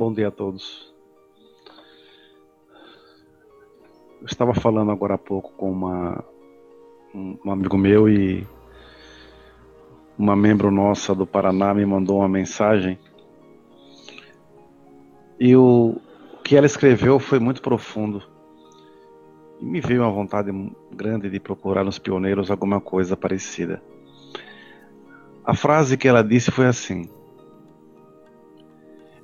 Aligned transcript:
Bom 0.00 0.14
dia 0.14 0.28
a 0.28 0.30
todos. 0.30 0.90
Eu 4.18 4.24
estava 4.24 4.54
falando 4.54 4.90
agora 4.90 5.16
há 5.16 5.18
pouco 5.18 5.52
com 5.52 5.70
uma, 5.70 6.24
um, 7.14 7.50
amigo 7.50 7.76
meu 7.76 8.08
e 8.08 8.46
uma 10.18 10.34
membro 10.34 10.70
nossa 10.70 11.14
do 11.14 11.26
Paraná 11.26 11.74
me 11.74 11.84
mandou 11.84 12.20
uma 12.20 12.28
mensagem 12.30 12.98
e 15.38 15.54
o, 15.54 16.00
o 16.32 16.38
que 16.42 16.56
ela 16.56 16.64
escreveu 16.64 17.18
foi 17.18 17.38
muito 17.38 17.60
profundo. 17.60 18.22
E 19.60 19.64
me 19.66 19.82
veio 19.82 20.00
uma 20.00 20.10
vontade 20.10 20.50
grande 20.90 21.28
de 21.28 21.38
procurar 21.38 21.84
nos 21.84 21.98
pioneiros 21.98 22.50
alguma 22.50 22.80
coisa 22.80 23.18
parecida. 23.18 23.82
A 25.44 25.52
frase 25.52 25.98
que 25.98 26.08
ela 26.08 26.24
disse 26.24 26.50
foi 26.50 26.64
assim: 26.64 27.06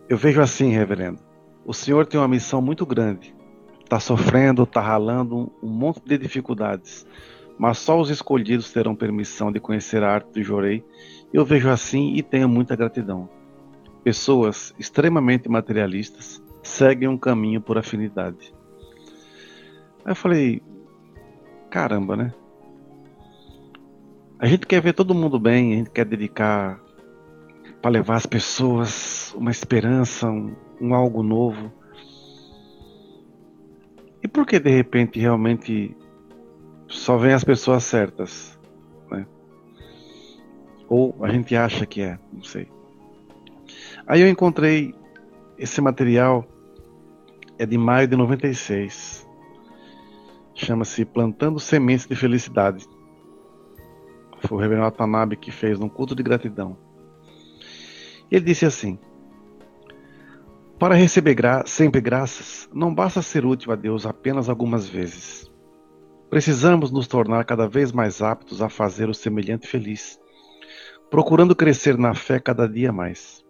Eu 0.09 0.17
vejo 0.17 0.41
assim, 0.41 0.71
reverendo. 0.71 1.19
O 1.65 1.75
senhor 1.75 2.07
tem 2.07 2.21
uma 2.21 2.29
missão 2.29 2.63
muito 2.63 2.87
grande. 2.87 3.35
Está 3.83 3.99
sofrendo, 3.99 4.63
está 4.63 4.81
ralando 4.81 5.53
um 5.61 5.69
monte 5.69 6.01
de 6.05 6.17
dificuldades, 6.17 7.05
mas 7.59 7.79
só 7.79 8.01
os 8.01 8.09
escolhidos 8.09 8.73
terão 8.73 8.95
permissão 8.95 9.51
de 9.51 9.59
conhecer 9.59 10.03
a 10.03 10.13
arte 10.13 10.33
do 10.33 10.43
jorei. 10.43 10.85
Eu 11.33 11.45
vejo 11.45 11.69
assim 11.69 12.15
e 12.15 12.23
tenho 12.23 12.49
muita 12.49 12.77
gratidão. 12.77 13.29
Pessoas 14.05 14.73
extremamente 14.79 15.49
materialistas 15.49 16.41
seguem 16.63 17.09
um 17.09 17.19
caminho 17.19 17.61
por 17.61 17.77
afinidade. 17.77 18.55
Aí 20.05 20.13
eu 20.13 20.17
falei, 20.17 20.63
caramba, 21.69 22.17
né? 22.17 22.35
A 24.39 24.47
gente 24.47 24.67
quer 24.67 24.81
ver 24.81 24.93
todo 24.93 25.15
mundo 25.15 25.39
bem, 25.41 25.73
a 25.73 25.77
gente 25.79 25.91
quer 25.91 26.05
dedicar 26.05 26.81
para 27.87 27.93
levar 27.93 28.17
as 28.17 28.27
pessoas 28.27 29.33
uma 29.37 29.53
esperança, 29.53 30.29
um, 30.29 30.57
um 30.81 30.93
algo 30.93 31.23
novo. 31.23 31.73
E 34.21 34.27
por 34.27 34.45
que 34.45 34.59
de 34.59 34.71
repente 34.71 35.21
realmente 35.21 35.97
só 36.89 37.17
vem 37.17 37.33
as 37.33 37.45
pessoas 37.45 37.85
certas? 37.85 38.59
Né? 39.09 39.25
Ou 40.89 41.17
a 41.23 41.31
gente 41.31 41.55
acha 41.55 41.87
que 41.87 42.03
é, 42.03 42.19
não 42.33 42.43
sei. 42.43 42.69
Aí 44.05 44.21
eu 44.21 44.29
encontrei 44.29 44.93
esse 45.57 45.81
material, 45.81 46.45
é 47.57 47.65
de 47.65 47.79
maio 47.79 48.09
de 48.09 48.17
96. 48.17 49.25
Chama-se 50.57 51.05
Plantando 51.05 51.61
Sementes 51.61 52.09
de 52.09 52.17
Felicidade. 52.17 52.85
Foi 54.41 54.59
o 54.59 54.61
reverendo 54.61 54.87
Watanabe 54.87 55.37
que 55.37 55.53
fez 55.53 55.79
um 55.79 55.89
culto 55.89 56.17
de 56.17 56.25
gratidão. 56.25 56.85
Ele 58.31 58.45
disse 58.45 58.67
assim: 58.67 58.99
Para 60.79 60.95
receber 60.95 61.35
gra 61.35 61.65
sempre 61.67 62.01
graças, 62.01 62.69
não 62.73 62.95
basta 62.95 63.23
ser 63.23 63.45
útil 63.45 63.73
a 63.73 63.77
Deus 63.77 64.05
apenas 64.07 64.49
algumas 64.49 64.89
vezes. 64.89 65.51
Precisamos 66.29 66.91
nos 66.91 67.07
tornar 67.07 67.45
cada 67.45 67.69
vez 67.69 67.93
mais 67.93 68.21
aptos 68.21 68.61
a 68.61 68.69
fazer 68.69 69.09
o 69.09 69.15
semelhante 69.15 69.69
feliz, 69.69 70.21
procurando 71.09 71.55
crescer 71.55 71.97
na 71.97 72.15
fé 72.15 72.41
cada 72.41 72.69
dia 72.69 72.93
mais. 72.93 73.45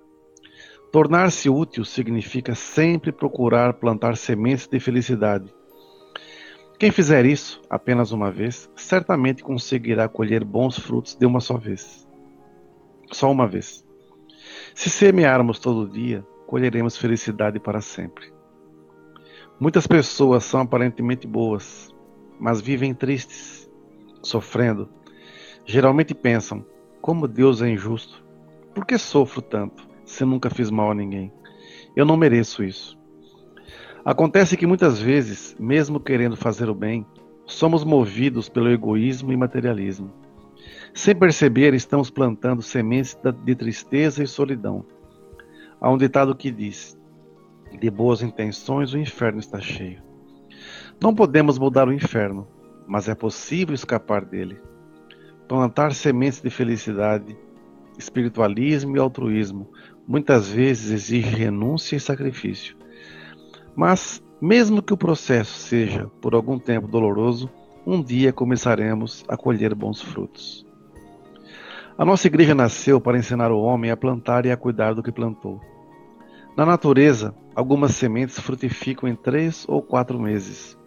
Tornar-se 0.93 1.49
útil 1.49 1.85
significa 1.85 2.55
sempre 2.55 3.11
procurar 3.13 3.75
plantar 3.75 4.17
sementes 4.17 4.67
de 4.67 4.79
felicidade. 4.79 5.53
Quem 6.79 6.91
fizer 6.91 7.25
isso 7.25 7.63
apenas 7.71 8.13
uma 8.13 8.31
vez, 8.31 8.71
certamente 8.77 9.43
conseguirá 9.43 10.09
colher 10.09 10.45
bons 10.45 10.79
frutos 10.79 11.15
de 11.15 11.25
uma 11.25 11.41
só 11.41 11.57
vez. 11.57 12.07
Só 13.11 13.33
uma 13.33 13.47
vez. 13.47 13.86
Se 14.77 14.91
semearmos 14.91 15.59
todo 15.59 15.89
dia, 15.89 16.23
colheremos 16.47 16.99
felicidade 16.99 17.59
para 17.59 17.81
sempre. 17.81 18.31
Muitas 19.59 19.87
pessoas 19.87 20.45
são 20.45 20.61
aparentemente 20.61 21.27
boas, 21.27 21.89
mas 22.39 22.61
vivem 22.61 22.93
tristes, 22.93 23.71
sofrendo. 24.23 24.87
Geralmente 25.65 26.15
pensam: 26.15 26.63
como 27.01 27.27
Deus 27.27 27.63
é 27.63 27.71
injusto? 27.71 28.23
Por 28.75 28.85
que 28.85 28.99
sofro 28.99 29.41
tanto? 29.41 29.89
se 30.05 30.27
nunca 30.27 30.51
fiz 30.51 30.71
mal 30.71 30.91
a 30.91 30.95
ninguém. 30.95 31.33
Eu 31.97 32.05
não 32.05 32.17
mereço 32.19 32.63
isso. 32.63 32.99
Acontece 34.05 34.59
que 34.59 34.67
muitas 34.67 35.01
vezes, 35.01 35.57
mesmo 35.59 35.99
querendo 35.99 36.37
fazer 36.37 36.69
o 36.69 36.75
bem, 36.75 37.05
somos 37.47 37.83
movidos 37.83 38.47
pelo 38.51 38.71
egoísmo 38.71 39.33
e 39.33 39.37
materialismo. 39.39 40.13
Sem 40.97 41.15
perceber, 41.15 41.75
estamos 41.75 42.09
plantando 42.09 42.63
sementes 42.63 43.19
de 43.45 43.55
tristeza 43.55 44.25
e 44.25 44.27
solidão. 44.27 44.83
Há 45.79 45.91
um 45.91 45.99
ditado 45.99 46.35
que 46.35 46.51
diz: 46.51 46.99
De 47.79 47.91
boas 47.91 48.23
intenções 48.23 48.95
o 48.95 48.99
inferno 48.99 49.39
está 49.39 49.61
cheio. 49.61 50.03
Não 50.99 51.15
podemos 51.15 51.59
mudar 51.59 51.87
o 51.87 51.93
inferno, 51.93 52.49
mas 52.89 53.11
é 53.11 53.15
possível 53.15 53.75
escapar 53.75 54.25
dele. 54.25 54.59
Plantar 55.47 55.93
sementes 55.93 56.41
de 56.41 56.49
felicidade, 56.49 57.37
espiritualismo 57.99 58.97
e 58.97 58.99
altruísmo 58.99 59.71
muitas 60.09 60.49
vezes 60.49 60.91
exige 60.91 61.29
renúncia 61.29 61.97
e 61.97 62.01
sacrifício. 62.01 62.75
Mas, 63.77 64.25
mesmo 64.41 64.83
que 64.83 64.95
o 64.95 64.97
processo 64.97 65.59
seja 65.59 66.07
por 66.23 66.35
algum 66.35 66.59
tempo 66.59 66.89
doloroso, 66.89 67.51
um 67.87 68.03
dia 68.03 68.33
começaremos 68.33 69.27
a 69.29 69.37
colher 69.37 69.75
bons 69.75 70.01
frutos. 70.01 70.66
A 71.99 72.05
nossa 72.05 72.27
igreja 72.27 72.55
nasceu 72.55 73.01
para 73.01 73.19
ensinar 73.19 73.51
o 73.51 73.61
homem 73.61 73.91
a 73.91 73.97
plantar 73.97 74.45
e 74.47 74.51
a 74.51 74.57
cuidar 74.57 74.95
do 74.95 75.03
que 75.03 75.11
plantou. 75.11 75.61
Na 76.57 76.67
natureza, 76.67 77.35
algumas 77.55 77.95
sementes 77.95 78.39
frutificam 78.39 79.09
em 79.09 79.15
três 79.15 79.65
ou 79.69 79.83
quatro 79.83 80.19
meses. 80.19 80.79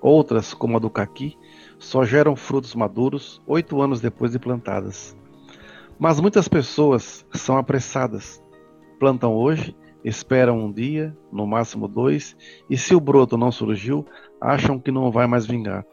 Outras, 0.00 0.54
como 0.54 0.76
a 0.76 0.80
do 0.80 0.90
caqui, 0.90 1.36
só 1.78 2.04
geram 2.04 2.36
frutos 2.36 2.74
maduros 2.74 3.42
oito 3.46 3.80
anos 3.80 4.00
depois 4.00 4.32
de 4.32 4.38
plantadas. 4.38 5.16
Mas 5.98 6.20
muitas 6.20 6.48
pessoas 6.48 7.26
são 7.32 7.56
apressadas 7.56 8.42
plantam 9.00 9.34
hoje, 9.34 9.74
esperam 10.04 10.58
um 10.58 10.70
dia, 10.70 11.16
no 11.32 11.46
máximo 11.46 11.88
dois, 11.88 12.36
e 12.68 12.76
se 12.76 12.94
o 12.94 13.00
broto 13.00 13.38
não 13.38 13.50
surgiu, 13.50 14.06
acham 14.38 14.78
que 14.78 14.92
não 14.92 15.10
vai 15.10 15.26
mais 15.26 15.46
vingar. 15.46 15.86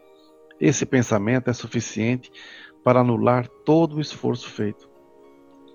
Esse 0.60 0.84
pensamento 0.84 1.48
é 1.48 1.52
suficiente 1.54 2.30
para 2.82 3.00
anular 3.00 3.48
todo 3.64 3.96
o 3.96 4.00
esforço 4.00 4.48
feito. 4.50 4.88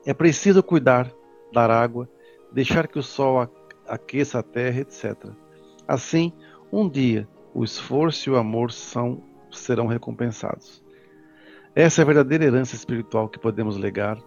É 0.06 0.14
preciso 0.14 0.62
cuidar, 0.62 1.12
dar 1.52 1.70
água, 1.70 2.10
deixar 2.52 2.88
que 2.88 3.00
o 3.00 3.04
sol 3.04 3.50
aqueça 3.88 4.40
a 4.40 4.44
terra, 4.44 4.82
etc. 4.82 5.30
Assim, 5.88 6.34
um 6.72 6.90
dia, 6.90 7.28
o 7.54 7.64
esforço 7.64 8.30
e 8.30 8.34
o 8.34 8.38
amor 8.38 8.72
são, 8.72 9.24
serão 9.52 9.88
recompensados. 9.88 10.84
Essa 11.76 12.02
é 12.02 12.04
a 12.04 12.06
verdadeira 12.06 12.46
herança 12.46 12.76
espiritual 12.76 13.30
que 13.30 13.40
podemos 13.40 13.78
legar 13.78 14.18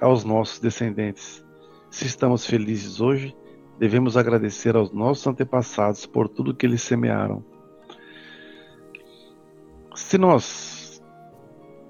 aos 0.00 0.24
nossos 0.24 0.58
descendentes 0.58 1.46
se 1.96 2.06
estamos 2.06 2.44
felizes 2.44 3.00
hoje, 3.00 3.34
devemos 3.78 4.18
agradecer 4.18 4.76
aos 4.76 4.92
nossos 4.92 5.26
antepassados 5.26 6.04
por 6.04 6.28
tudo 6.28 6.54
que 6.54 6.66
eles 6.66 6.82
semearam. 6.82 7.42
Se 9.94 10.18
nós 10.18 10.44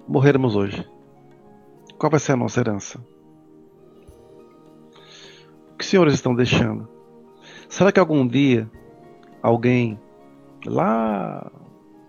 morrermos 0.06 0.54
hoje, 0.54 0.86
qual 1.98 2.10
vai 2.10 2.20
ser 2.20 2.32
a 2.32 2.36
nossa 2.36 2.60
herança? 2.60 2.98
O 5.72 5.76
que 5.76 5.84
os 5.84 5.90
senhores 5.90 6.14
estão 6.14 6.34
deixando? 6.34 6.88
Será 7.68 7.90
que 7.90 8.00
algum 8.00 8.26
dia 8.26 8.70
alguém 9.42 10.00
lá 10.64 11.50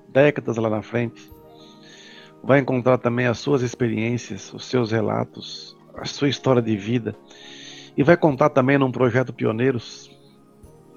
décadas 0.09 0.57
lá 0.57 0.69
na 0.69 0.81
frente 0.81 1.31
vai 2.43 2.59
encontrar 2.59 2.97
também 2.97 3.25
as 3.27 3.39
suas 3.39 3.61
experiências, 3.61 4.53
os 4.53 4.65
seus 4.65 4.91
relatos, 4.91 5.77
a 5.95 6.05
sua 6.05 6.29
história 6.29 6.61
de 6.61 6.77
vida 6.77 7.15
e 7.97 8.03
vai 8.03 8.15
contar 8.15 8.51
também 8.51 8.77
num 8.77 8.91
projeto 8.91 9.33
Pioneiros 9.33 10.15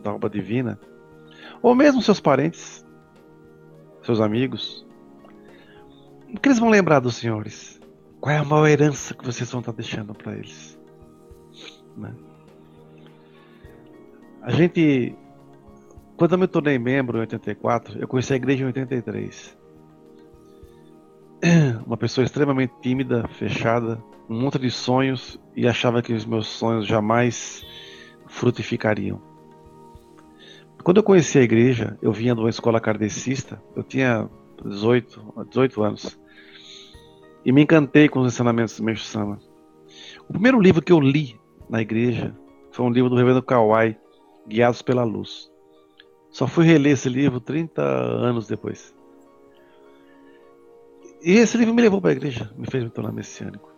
da 0.03 0.13
Obra 0.13 0.29
Divina, 0.29 0.79
ou 1.63 1.75
mesmo 1.75 2.03
seus 2.03 2.21
parentes, 2.21 2.85
seus 4.03 4.21
amigos. 4.21 4.87
O 6.35 6.41
que 6.41 6.49
eles 6.49 6.59
vão 6.59 6.69
lembrar 6.69 7.01
dos 7.01 7.17
senhores? 7.17 7.81
Qual 8.21 8.35
é 8.35 8.39
a 8.39 8.45
maior 8.45 8.67
herança 8.69 9.15
que 9.15 9.25
vocês 9.25 9.51
vão 9.51 9.61
estar 9.61 9.73
deixando 9.73 10.15
para 10.15 10.35
eles? 10.35 10.79
Né? 11.97 12.15
A 14.43 14.51
gente, 14.53 15.15
quando 16.17 16.33
eu 16.33 16.39
me 16.39 16.47
tornei 16.47 16.79
membro 16.79 17.19
em 17.19 17.23
84, 17.23 17.99
eu 17.99 18.07
conheci 18.07 18.33
a 18.33 18.37
igreja 18.37 18.63
em 18.63 18.67
83. 18.67 19.59
Uma 21.87 21.97
pessoa 21.97 22.25
extremamente 22.25 22.73
tímida, 22.81 23.27
fechada, 23.29 24.03
um 24.29 24.41
monte 24.41 24.59
de 24.59 24.71
sonhos 24.71 25.41
e 25.57 25.67
achava 25.67 26.01
que 26.01 26.13
os 26.13 26.25
meus 26.25 26.47
sonhos 26.47 26.87
jamais 26.87 27.65
frutificariam. 28.29 29.21
Quando 30.85 30.99
eu 30.99 31.03
conheci 31.03 31.39
a 31.39 31.43
igreja, 31.43 31.99
eu 32.01 32.13
vinha 32.13 32.35
de 32.35 32.41
uma 32.41 32.49
escola 32.49 32.81
kardecista, 32.81 33.61
eu 33.77 33.83
tinha 33.83 34.31
18, 34.69 35.47
18 35.49 35.83
anos, 35.83 36.21
e 37.45 37.53
me 37.53 37.63
encantei 37.63 38.09
com 38.09 38.21
os 38.21 38.33
ensinamentos 38.33 38.77
do 38.77 38.85
Meixo 38.85 39.05
Sama. 39.05 39.39
O 40.29 40.33
primeiro 40.33 40.61
livro 40.61 40.83
que 40.83 40.93
eu 40.93 41.01
li 41.01 41.39
na 41.69 41.81
igreja 41.81 42.37
foi 42.71 42.85
um 42.85 42.91
livro 42.91 43.11
do 43.11 43.17
Reverendo 43.17 43.43
Kawai, 43.43 43.97
Guiados 44.47 44.83
pela 44.83 45.05
Luz. 45.05 45.51
Só 46.31 46.47
fui 46.47 46.65
reler 46.65 46.93
esse 46.93 47.09
livro 47.09 47.41
30 47.41 47.83
anos 47.83 48.47
depois. 48.47 48.95
E 51.23 51.33
esse 51.33 51.57
livro 51.59 51.75
me 51.75 51.83
levou 51.83 52.01
para 52.01 52.11
a 52.11 52.15
igreja, 52.15 52.51
me 52.57 52.67
fez 52.67 52.83
me 52.83 52.91
tornar 52.91 53.13
messiânico. 53.13 53.71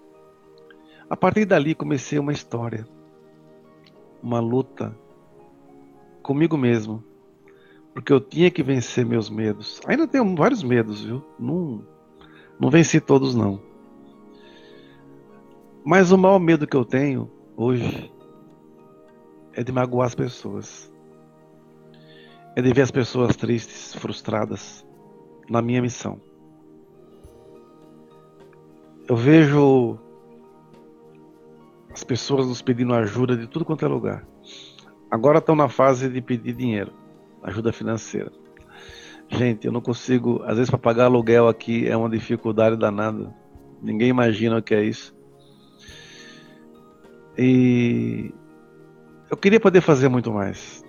A 1.08 1.16
partir 1.16 1.44
dali 1.44 1.74
comecei 1.74 2.18
uma 2.18 2.32
história, 2.32 2.86
uma 4.22 4.40
luta 4.40 4.96
comigo 6.22 6.56
mesmo, 6.56 7.02
porque 7.94 8.12
eu 8.12 8.20
tinha 8.20 8.50
que 8.50 8.62
vencer 8.62 9.04
meus 9.04 9.28
medos. 9.28 9.80
Ainda 9.86 10.06
tenho 10.06 10.34
vários 10.34 10.62
medos, 10.62 11.02
viu? 11.02 11.22
Não, 11.38 11.86
não 12.58 12.70
venci 12.70 13.00
todos 13.00 13.34
não. 13.34 13.60
Mas 15.84 16.12
o 16.12 16.18
maior 16.18 16.38
medo 16.38 16.66
que 16.66 16.76
eu 16.76 16.84
tenho 16.84 17.30
hoje 17.56 18.12
é 19.52 19.62
de 19.62 19.72
magoar 19.72 20.06
as 20.06 20.14
pessoas. 20.14 20.92
É 22.54 22.62
de 22.62 22.72
ver 22.72 22.82
as 22.82 22.90
pessoas 22.90 23.36
tristes, 23.36 23.94
frustradas 23.94 24.86
na 25.48 25.60
minha 25.60 25.82
missão. 25.82 26.20
Eu 29.08 29.16
vejo 29.16 29.98
as 31.92 32.04
pessoas 32.04 32.46
nos 32.46 32.62
pedindo 32.62 32.94
ajuda 32.94 33.36
de 33.36 33.46
tudo 33.46 33.64
quanto 33.64 33.84
é 33.84 33.88
lugar. 33.88 34.26
Agora 35.10 35.38
estão 35.38 35.54
na 35.54 35.68
fase 35.68 36.08
de 36.08 36.22
pedir 36.22 36.54
dinheiro, 36.54 36.92
ajuda 37.42 37.72
financeira. 37.72 38.30
Gente, 39.28 39.66
eu 39.66 39.72
não 39.72 39.80
consigo, 39.80 40.42
às 40.44 40.56
vezes 40.56 40.70
para 40.70 40.78
pagar 40.78 41.06
aluguel 41.06 41.48
aqui 41.48 41.88
é 41.88 41.96
uma 41.96 42.08
dificuldade 42.08 42.76
danada. 42.76 43.34
Ninguém 43.82 44.08
imagina 44.08 44.58
o 44.58 44.62
que 44.62 44.74
é 44.74 44.84
isso. 44.84 45.14
E 47.36 48.30
eu 49.30 49.36
queria 49.36 49.58
poder 49.58 49.80
fazer 49.80 50.08
muito 50.08 50.30
mais. 50.30 50.84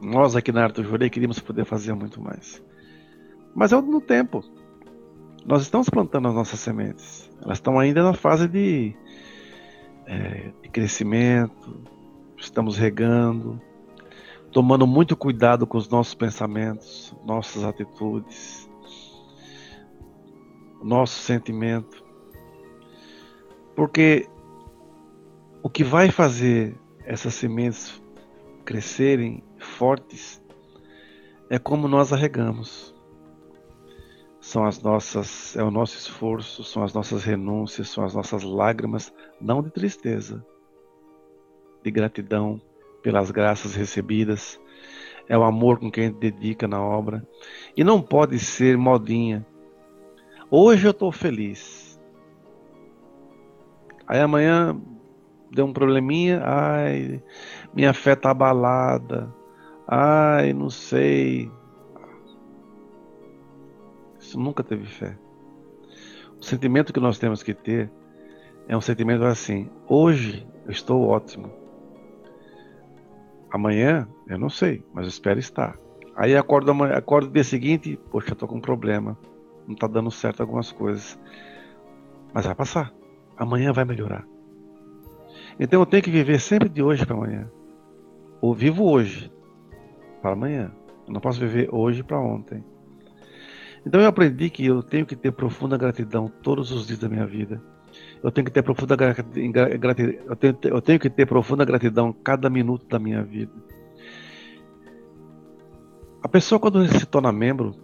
Nós 0.00 0.36
aqui 0.36 0.52
na 0.52 0.62
Arto 0.62 0.82
Jurei 0.82 1.10
queríamos 1.10 1.40
poder 1.40 1.64
fazer 1.64 1.92
muito 1.94 2.20
mais. 2.20 2.62
Mas 3.54 3.72
é 3.72 3.80
no 3.80 4.00
tempo. 4.00 4.42
Nós 5.44 5.62
estamos 5.62 5.90
plantando 5.90 6.28
as 6.28 6.34
nossas 6.34 6.60
sementes. 6.60 7.28
Elas 7.42 7.58
estão 7.58 7.78
ainda 7.78 8.02
na 8.02 8.14
fase 8.14 8.46
de, 8.46 8.94
é, 10.06 10.52
de 10.62 10.68
crescimento. 10.68 11.82
Estamos 12.38 12.76
regando, 12.78 13.60
tomando 14.52 14.86
muito 14.86 15.16
cuidado 15.16 15.66
com 15.66 15.78
os 15.78 15.88
nossos 15.88 16.14
pensamentos, 16.14 17.16
nossas 17.24 17.64
atitudes, 17.64 18.68
nosso 20.82 21.18
sentimento. 21.20 22.04
Porque 23.74 24.28
o 25.62 25.70
que 25.70 25.82
vai 25.82 26.10
fazer 26.10 26.78
essas 27.04 27.34
sementes 27.34 28.00
crescerem 28.64 29.42
fortes 29.58 30.42
é 31.48 31.58
como 31.58 31.88
nós 31.88 32.12
arregamos. 32.12 32.94
São 34.38 34.66
as 34.66 34.82
nossas, 34.82 35.56
é 35.56 35.62
o 35.62 35.70
nosso 35.70 35.96
esforço, 35.96 36.62
são 36.62 36.82
as 36.82 36.92
nossas 36.92 37.24
renúncias, 37.24 37.88
são 37.88 38.04
as 38.04 38.14
nossas 38.14 38.42
lágrimas, 38.42 39.12
não 39.40 39.62
de 39.62 39.70
tristeza, 39.70 40.44
de 41.82 41.90
gratidão 41.90 42.60
pelas 43.02 43.30
graças 43.30 43.74
recebidas. 43.74 44.60
É 45.28 45.36
o 45.36 45.42
amor 45.42 45.78
com 45.78 45.90
quem 45.90 46.04
a 46.04 46.06
gente 46.08 46.18
dedica 46.18 46.66
na 46.66 46.82
obra. 46.82 47.26
E 47.76 47.84
não 47.84 48.00
pode 48.00 48.38
ser 48.38 48.76
modinha. 48.76 49.46
Hoje 50.50 50.86
eu 50.86 50.90
estou 50.90 51.10
feliz. 51.10 52.00
Aí 54.06 54.20
amanhã 54.20 54.78
deu 55.50 55.66
um 55.66 55.72
probleminha, 55.72 56.42
ai, 56.44 57.22
minha 57.74 57.92
fé 57.92 58.16
tá 58.16 58.30
abalada, 58.30 59.32
ai, 59.86 60.52
não 60.52 60.68
sei. 60.68 61.50
Isso 64.18 64.38
nunca 64.38 64.62
teve 64.62 64.86
fé. 64.86 65.16
O 66.40 66.44
sentimento 66.44 66.92
que 66.92 67.00
nós 67.00 67.18
temos 67.18 67.42
que 67.42 67.54
ter 67.54 67.90
é 68.66 68.76
um 68.76 68.80
sentimento 68.80 69.24
assim: 69.24 69.70
hoje 69.86 70.46
eu 70.64 70.72
estou 70.72 71.06
ótimo. 71.06 71.61
Amanhã 73.52 74.08
eu 74.26 74.38
não 74.38 74.48
sei, 74.48 74.82
mas 74.94 75.06
espero 75.06 75.38
estar. 75.38 75.78
Aí 76.16 76.34
acordo, 76.34 76.70
amanhã, 76.70 76.94
acordo 76.94 77.30
dia 77.30 77.44
seguinte, 77.44 77.98
poxa, 78.10 78.34
tô 78.34 78.48
com 78.48 78.56
um 78.56 78.60
problema. 78.60 79.16
Não 79.68 79.76
tá 79.76 79.86
dando 79.86 80.10
certo 80.10 80.40
algumas 80.40 80.72
coisas. 80.72 81.18
Mas 82.32 82.46
vai 82.46 82.54
passar. 82.54 82.90
Amanhã 83.36 83.70
vai 83.70 83.84
melhorar. 83.84 84.26
Então 85.60 85.80
eu 85.80 85.86
tenho 85.86 86.02
que 86.02 86.10
viver 86.10 86.40
sempre 86.40 86.68
de 86.68 86.82
hoje 86.82 87.04
para 87.04 87.14
amanhã. 87.14 87.50
Ou 88.40 88.54
vivo 88.54 88.90
hoje 88.90 89.30
para 90.22 90.32
amanhã. 90.32 90.72
Eu 91.06 91.12
não 91.12 91.20
posso 91.20 91.38
viver 91.38 91.68
hoje 91.70 92.02
para 92.02 92.18
ontem. 92.18 92.64
Então 93.86 94.00
eu 94.00 94.06
aprendi 94.06 94.48
que 94.48 94.64
eu 94.64 94.82
tenho 94.82 95.04
que 95.04 95.14
ter 95.14 95.30
profunda 95.30 95.76
gratidão 95.76 96.26
todos 96.26 96.70
os 96.72 96.86
dias 96.86 97.00
da 97.00 97.08
minha 97.08 97.26
vida. 97.26 97.62
Eu 98.22 98.30
tenho 98.30 98.44
que 98.44 98.52
ter 98.52 98.62
profunda 98.62 98.96
gratidão, 98.96 100.22
eu 100.28 100.36
tenho, 100.36 100.58
eu 100.64 100.80
tenho 100.80 100.98
que 101.00 101.10
ter 101.10 101.26
profunda 101.26 101.64
gratidão 101.64 102.12
cada 102.12 102.48
minuto 102.48 102.86
da 102.86 102.98
minha 102.98 103.22
vida. 103.22 103.52
A 106.22 106.28
pessoa 106.28 106.60
quando 106.60 106.86
se 106.86 107.06
torna 107.06 107.32
membro, 107.32 107.74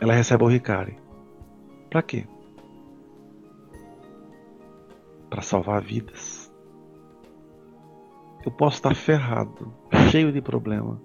ela 0.00 0.14
recebe 0.14 0.44
o 0.44 0.48
Ricari. 0.48 0.96
Para 1.90 2.02
quê? 2.02 2.26
para 5.34 5.42
salvar 5.42 5.82
vidas. 5.82 6.48
Eu 8.46 8.52
posso 8.52 8.76
estar 8.76 8.94
ferrado, 8.94 9.74
cheio 10.08 10.30
de 10.30 10.40
problema, 10.40 11.02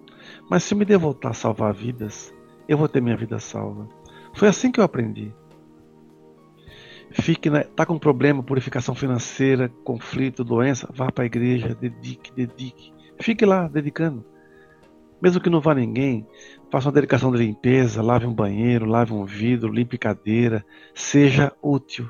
mas 0.48 0.64
se 0.64 0.76
eu 0.76 0.78
me 0.78 0.86
der 0.86 1.00
voltar 1.00 1.30
a 1.30 1.34
salvar 1.34 1.74
vidas, 1.74 2.32
eu 2.68 2.78
vou 2.78 2.88
ter 2.88 3.02
minha 3.02 3.18
vida 3.18 3.40
salva. 3.40 3.90
Foi 4.36 4.48
assim 4.48 4.72
que 4.72 4.80
eu 4.80 4.84
aprendi. 4.84 5.34
Fique 7.12 7.50
na, 7.50 7.64
tá 7.64 7.86
com 7.86 7.98
problema, 7.98 8.44
purificação 8.44 8.94
financeira, 8.94 9.70
conflito, 9.84 10.44
doença, 10.44 10.88
vá 10.94 11.12
para 11.12 11.24
a 11.24 11.28
igreja, 11.28 11.76
dedique, 11.76 12.32
dedique. 12.32 12.94
Fique 13.20 13.46
lá 13.46 13.68
dedicando. 13.68 14.24
Mesmo 15.22 15.42
que 15.42 15.50
não 15.50 15.60
vá 15.60 15.74
ninguém, 15.74 16.26
faça 16.72 16.88
uma 16.88 16.94
dedicação 16.94 17.32
de 17.32 17.40
limpeza, 17.40 18.02
lave 18.02 18.26
um 18.26 18.34
banheiro, 18.34 18.86
lave 18.86 19.14
um 19.14 19.26
vidro, 19.26 19.72
limpe 19.72 19.98
cadeira, 19.98 20.66
seja 20.94 21.52
útil. 21.62 22.08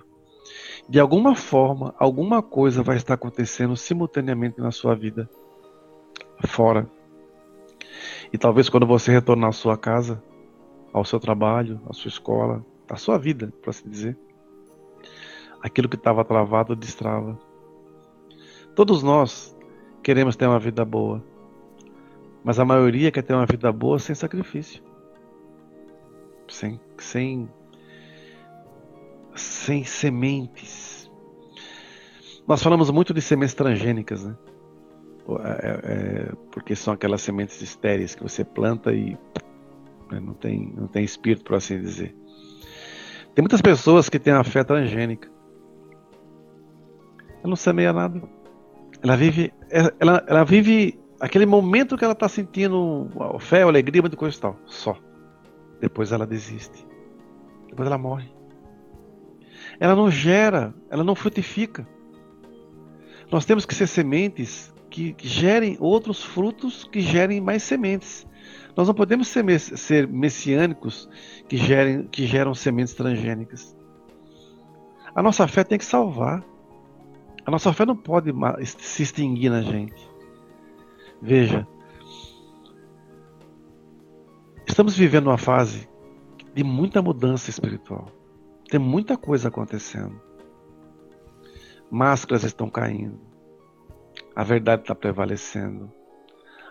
De 0.88 1.00
alguma 1.00 1.36
forma, 1.36 1.96
alguma 1.98 2.42
coisa 2.42 2.84
vai 2.84 2.98
estar 2.98 3.16
acontecendo 3.16 3.76
simultaneamente 3.76 4.60
na 4.60 4.72
sua 4.72 4.96
vida 4.96 5.30
fora. 6.48 6.90
E 8.32 8.38
talvez 8.38 8.70
quando 8.70 8.86
você 8.86 9.12
retornar 9.12 9.50
à 9.50 9.54
sua 9.54 9.78
casa, 9.78 10.22
ao 10.94 11.06
seu 11.06 11.20
trabalho, 11.20 11.82
à 11.90 11.94
sua 11.94 12.10
escola, 12.10 12.66
à 12.90 12.96
sua 12.96 13.18
vida, 13.18 13.52
para 13.62 13.72
assim 13.72 13.90
dizer, 13.90 14.18
aquilo 15.62 15.90
que 15.90 15.96
estava 15.96 16.24
travado 16.24 16.76
destrava. 16.76 17.38
Todos 18.76 19.04
nós 19.04 19.56
queremos 20.02 20.36
ter 20.36 20.48
uma 20.48 20.60
vida 20.60 20.86
boa, 20.86 21.24
mas 22.44 22.60
a 22.60 22.66
maioria 22.66 23.12
quer 23.12 23.24
ter 23.24 23.34
uma 23.34 23.46
vida 23.46 23.72
boa 23.72 24.00
sem 24.00 24.16
sacrifício, 24.16 24.82
sem, 26.48 26.80
sem 26.98 27.50
sem 29.36 29.84
sementes. 29.84 31.10
Nós 32.48 32.62
falamos 32.62 32.90
muito 32.90 33.14
de 33.14 33.22
sementes 33.22 33.54
transgênicas, 33.54 34.26
né? 34.26 34.36
É, 35.44 35.70
é, 35.84 36.32
porque 36.52 36.76
são 36.76 36.94
aquelas 36.94 37.22
sementes 37.22 37.62
estéreis 37.62 38.16
que 38.16 38.24
você 38.24 38.44
planta 38.44 38.92
e 38.92 39.12
né, 40.12 40.20
não, 40.20 40.34
tem, 40.34 40.74
não 40.76 40.88
tem 40.88 41.04
espírito, 41.04 41.44
por 41.44 41.56
assim 41.56 41.80
dizer. 41.80 42.16
Tem 43.36 43.44
muitas 43.44 43.62
pessoas 43.62 44.10
que 44.10 44.18
têm 44.18 44.34
a 44.34 44.44
fé 44.44 44.64
transgênica. 44.64 45.30
Não 47.50 47.56
semeia 47.56 47.92
nada. 47.92 48.22
Ela 49.02 49.16
vive, 49.16 49.54
ela, 50.00 50.24
ela 50.28 50.44
vive 50.44 51.00
aquele 51.20 51.46
momento 51.46 51.98
que 51.98 52.04
ela 52.04 52.14
está 52.14 52.30
sentindo 52.30 53.10
fé, 53.40 53.64
alegria, 53.64 54.02
de 54.04 54.16
coisa 54.16 54.38
e 54.38 54.40
tal. 54.40 54.58
Só. 54.66 54.98
Depois 55.82 56.12
ela 56.12 56.26
desiste. 56.26 56.86
Depois 57.70 57.88
ela 57.88 57.98
morre 57.98 58.40
ela 59.80 59.96
não 59.96 60.12
gera, 60.12 60.74
ela 60.90 61.04
não 61.04 61.16
frutifica. 61.16 61.88
Nós 63.32 63.46
temos 63.46 63.66
que 63.66 63.74
ser 63.74 63.88
sementes 63.88 64.74
que, 64.90 65.16
gerem 65.20 65.78
outros 65.80 66.24
frutos 66.24 66.84
que 66.84 67.00
gerem 67.00 67.40
mais 67.40 67.64
sementes. 67.64 68.28
Nós 68.76 68.88
não 68.88 68.96
podemos 68.96 69.28
ser, 69.28 69.60
ser 69.60 70.08
messiânicos 70.08 71.10
que, 71.48 71.56
gerem, 71.56 72.04
que 72.08 72.26
geram 72.26 72.54
sementes 72.54 72.94
transgênicas. 72.94 73.76
A 75.16 75.24
nossa 75.24 75.48
fé 75.48 75.64
tem 75.64 75.78
que 75.78 75.86
salvar. 75.86 76.44
A 77.50 77.52
nossa 77.52 77.74
fé 77.74 77.84
não 77.84 77.96
pode 77.96 78.32
se 78.64 79.02
extinguir 79.02 79.50
na 79.50 79.64
gente. 79.64 80.08
Veja, 81.20 81.68
estamos 84.68 84.96
vivendo 84.96 85.26
uma 85.26 85.38
fase 85.40 85.90
de 86.54 86.64
muita 86.64 87.02
mudança 87.02 87.50
espiritual. 87.50 88.06
Tem 88.70 88.80
muita 88.80 89.18
coisa 89.18 89.48
acontecendo. 89.48 90.22
Máscaras 91.90 92.44
estão 92.44 92.70
caindo. 92.70 93.20
A 94.36 94.44
verdade 94.44 94.84
está 94.84 94.94
prevalecendo. 94.94 95.92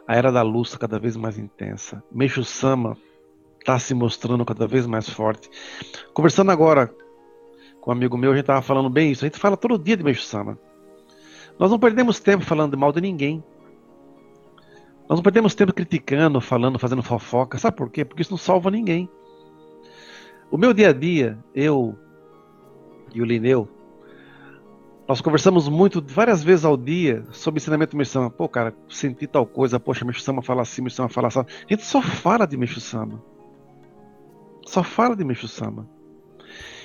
A 0.07 0.15
era 0.15 0.31
da 0.31 0.43
luz 0.43 0.71
tá 0.71 0.79
cada 0.79 1.01
vez 1.01 1.17
mais 1.17 1.41
intensa. 1.41 2.01
Meixo 2.09 2.45
Sama 2.45 2.97
está 3.59 3.81
se 3.81 3.95
mostrando 3.95 4.45
cada 4.45 4.69
vez 4.69 4.87
mais 4.87 5.09
forte. 5.09 5.51
Conversando 6.15 6.53
agora 6.53 6.95
com 7.81 7.91
um 7.91 7.95
amigo 7.95 8.17
meu, 8.17 8.31
a 8.31 8.35
gente 8.35 8.45
estava 8.45 8.63
falando 8.63 8.89
bem 8.89 9.11
isso. 9.11 9.25
A 9.25 9.29
gente 9.29 9.41
fala 9.41 9.57
todo 9.57 9.77
dia 9.77 9.97
de 9.97 10.05
Meixo 10.05 10.23
Sama. 10.23 10.57
Nós 11.59 11.71
não 11.71 11.79
perdemos 11.79 12.21
tempo 12.21 12.45
falando 12.45 12.77
mal 12.77 12.93
de 12.93 13.01
ninguém. 13.01 13.43
Nós 15.09 15.19
não 15.19 15.23
perdemos 15.23 15.55
tempo 15.55 15.73
criticando, 15.73 16.41
falando, 16.41 16.79
fazendo 16.79 17.03
fofoca. 17.03 17.59
Sabe 17.59 17.77
por 17.77 17.91
quê? 17.91 18.05
Porque 18.05 18.23
isso 18.23 18.31
não 18.31 18.39
salva 18.39 18.71
ninguém. 18.71 19.09
O 20.51 20.57
meu 20.57 20.73
dia 20.73 20.91
a 20.91 20.93
dia, 20.93 21.39
eu 21.55 21.99
e 23.15 23.21
o 23.21 23.25
Lineu, 23.25 23.69
nós 25.09 25.23
conversamos 25.23 25.69
muito, 25.69 26.05
várias 26.07 26.45
vezes 26.45 26.67
ao 26.67 26.77
dia, 26.77 27.25
sobre 27.33 27.59
ensinamento 27.59 27.97
Meixo 27.97 28.13
Sama. 28.13 28.31
Pô, 28.31 28.47
cara, 28.47 28.75
senti 28.89 29.27
tal 29.27 29.47
coisa, 29.47 29.81
poxa, 29.81 30.05
Meixo 30.05 30.21
Sama 30.21 30.43
fala 30.43 30.61
assim, 30.61 30.83
Meixo 30.83 30.97
Sama 30.97 31.09
fala 31.09 31.29
assim. 31.29 31.41
A 31.41 31.45
gente 31.69 31.85
só 31.85 32.03
fala 32.03 32.47
de 32.47 32.59
Meixo. 32.59 32.79
Só 34.67 34.83
fala 34.83 35.17
de 35.17 35.25
Meixo. 35.25 35.49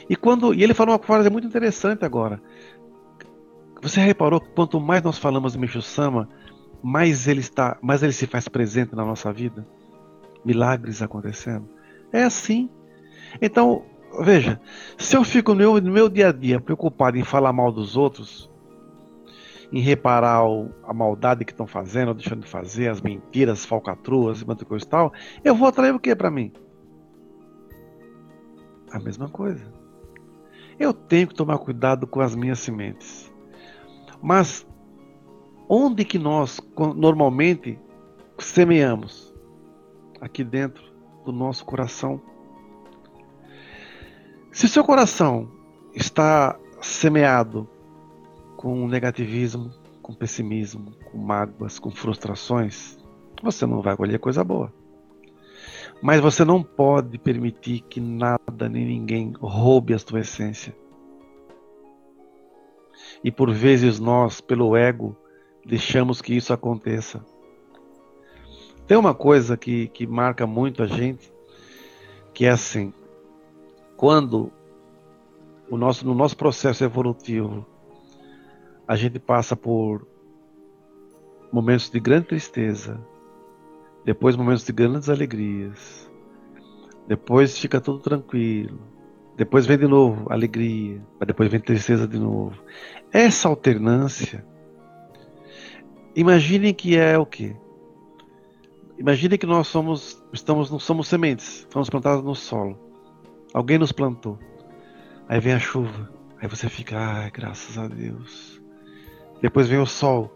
E, 0.10 0.16
quando, 0.16 0.54
e 0.54 0.64
ele 0.64 0.74
falou 0.74 0.94
uma 0.94 1.00
coisa 1.00 1.30
muito 1.30 1.48
interessante 1.48 2.06
agora. 2.06 2.42
Você 3.84 4.00
reparou 4.00 4.40
que 4.40 4.50
quanto 4.52 4.80
mais 4.80 5.04
nós 5.04 5.18
falamos 5.18 5.52
de 5.52 5.60
Meixo 5.60 5.82
Sama, 5.82 6.30
mais 6.82 7.28
ele 7.28 7.42
está, 7.42 7.78
mais 7.82 8.02
ele 8.02 8.14
se 8.14 8.26
faz 8.26 8.48
presente 8.48 8.96
na 8.96 9.04
nossa 9.04 9.32
vida? 9.34 9.68
Milagres 10.46 11.02
acontecendo. 11.02 11.68
É 12.14 12.24
assim. 12.24 12.70
Então, 13.42 13.84
veja, 14.22 14.58
se 14.98 15.18
eu 15.18 15.24
fico 15.26 15.52
no 15.52 15.58
meu, 15.58 15.82
no 15.82 15.92
meu 15.92 16.08
dia 16.08 16.30
a 16.30 16.32
dia 16.32 16.62
preocupado 16.62 17.18
em 17.18 17.26
falar 17.26 17.52
mal 17.52 17.74
dos 17.74 17.98
outros, 17.98 18.50
em 19.70 19.82
reparar 19.82 20.48
o, 20.48 20.72
a 20.88 20.94
maldade 20.94 21.44
que 21.44 21.52
estão 21.52 21.68
fazendo, 21.68 22.14
deixando 22.14 22.44
de 22.44 22.50
fazer, 22.50 22.88
as 22.88 23.02
mentiras, 23.02 23.60
as 23.60 23.66
falcatruas 23.66 24.40
e 24.40 24.66
coisa 24.66 24.86
e 24.86 24.88
tal, 24.88 25.12
eu 25.44 25.54
vou 25.54 25.68
atrair 25.68 25.94
o 25.94 26.00
que 26.00 26.16
para 26.16 26.32
mim? 26.32 26.54
A 28.94 29.00
mesma 29.00 29.28
coisa. 29.28 29.66
Eu 30.80 30.94
tenho 30.94 31.28
que 31.28 31.36
tomar 31.36 31.58
cuidado 31.58 32.08
com 32.08 32.22
as 32.22 32.34
minhas 32.34 32.60
sementes. 32.60 33.33
Mas 34.24 34.66
onde 35.68 36.06
que 36.06 36.18
nós 36.18 36.62
normalmente 36.96 37.78
semeamos? 38.40 39.34
Aqui 40.22 40.46
dentro 40.46 40.82
do 41.26 41.34
nosso 41.34 41.66
coração. 41.66 42.22
Se 44.50 44.70
seu 44.70 44.82
coração 44.86 45.52
está 45.94 46.58
semeado 46.82 47.68
com 48.56 48.88
negativismo, 48.88 49.72
com 50.02 50.14
pessimismo, 50.14 50.94
com 51.12 51.18
mágoas, 51.18 51.78
com 51.78 51.92
frustrações, 51.92 52.98
você 53.44 53.66
não 53.66 53.82
vai 53.82 53.98
colher 53.98 54.20
coisa 54.20 54.42
boa. 54.42 54.72
Mas 56.02 56.22
você 56.22 56.46
não 56.46 56.64
pode 56.64 57.18
permitir 57.18 57.82
que 57.82 58.00
nada 58.00 58.70
nem 58.70 58.86
ninguém 58.86 59.34
roube 59.38 59.94
a 59.94 60.00
tua 60.00 60.22
essência. 60.22 60.74
E 63.24 63.32
por 63.32 63.52
vezes 63.52 64.00
nós, 64.00 64.42
pelo 64.42 64.76
ego, 64.76 65.16
deixamos 65.66 66.22
que 66.22 66.36
isso 66.36 66.52
aconteça. 66.52 67.24
Tem 68.86 68.98
uma 68.98 69.14
coisa 69.14 69.56
que, 69.56 69.88
que 69.88 70.06
marca 70.06 70.46
muito 70.46 70.84
a 70.84 70.88
gente, 70.88 71.32
que 72.34 72.46
é 72.46 72.50
assim: 72.50 72.94
quando 73.96 74.52
o 75.70 75.78
nosso, 75.78 76.06
no 76.06 76.14
nosso 76.14 76.36
processo 76.36 76.84
evolutivo 76.84 77.66
a 78.86 78.96
gente 78.96 79.18
passa 79.18 79.56
por 79.56 80.06
momentos 81.52 81.90
de 81.90 82.00
grande 82.00 82.28
tristeza, 82.28 83.00
depois 84.04 84.36
momentos 84.36 84.66
de 84.66 84.74
grandes 84.74 85.08
alegrias. 85.08 86.12
Depois 87.08 87.58
fica 87.58 87.80
tudo 87.80 88.00
tranquilo. 88.00 88.80
Depois 89.36 89.66
vem 89.66 89.78
de 89.78 89.88
novo 89.88 90.32
alegria, 90.32 91.02
depois 91.26 91.50
vem 91.50 91.60
tristeza 91.60 92.08
de 92.08 92.20
novo. 92.20 92.62
Essa 93.12 93.48
alternância, 93.48 94.46
imaginem 96.16 96.74
que 96.74 96.98
é 96.98 97.18
o 97.18 97.26
quê? 97.26 97.56
Imaginem 98.98 99.38
que 99.38 99.46
nós 99.46 99.68
somos, 99.68 100.24
estamos, 100.32 100.70
não 100.70 100.80
somos 100.80 101.08
sementes, 101.08 101.68
fomos 101.72 101.90
plantados 101.90 102.24
no 102.24 102.36
solo. 102.36 102.80
Alguém 103.54 103.78
nos 103.78 103.92
plantou. 103.92 104.38
Aí 105.28 105.40
vem 105.40 105.54
a 105.54 105.60
chuva, 105.60 106.12
aí 106.40 106.48
você 106.48 106.70
fica, 106.70 106.98
ai, 106.98 107.32
graças 107.32 107.78
a 107.78 107.88
Deus. 107.88 108.62
Depois 109.42 109.68
vem 109.68 109.80
o 109.80 109.86
sol, 109.86 110.32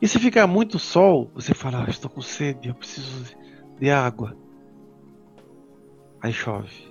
e 0.00 0.06
se 0.06 0.18
ficar 0.18 0.46
muito 0.46 0.78
sol, 0.78 1.30
você 1.34 1.54
fala, 1.54 1.84
ah, 1.84 1.90
estou 1.90 2.10
com 2.10 2.20
sede, 2.20 2.68
eu 2.68 2.74
preciso 2.74 3.34
de 3.78 3.90
água. 3.90 4.36
Aí 6.20 6.32
chove. 6.32 6.87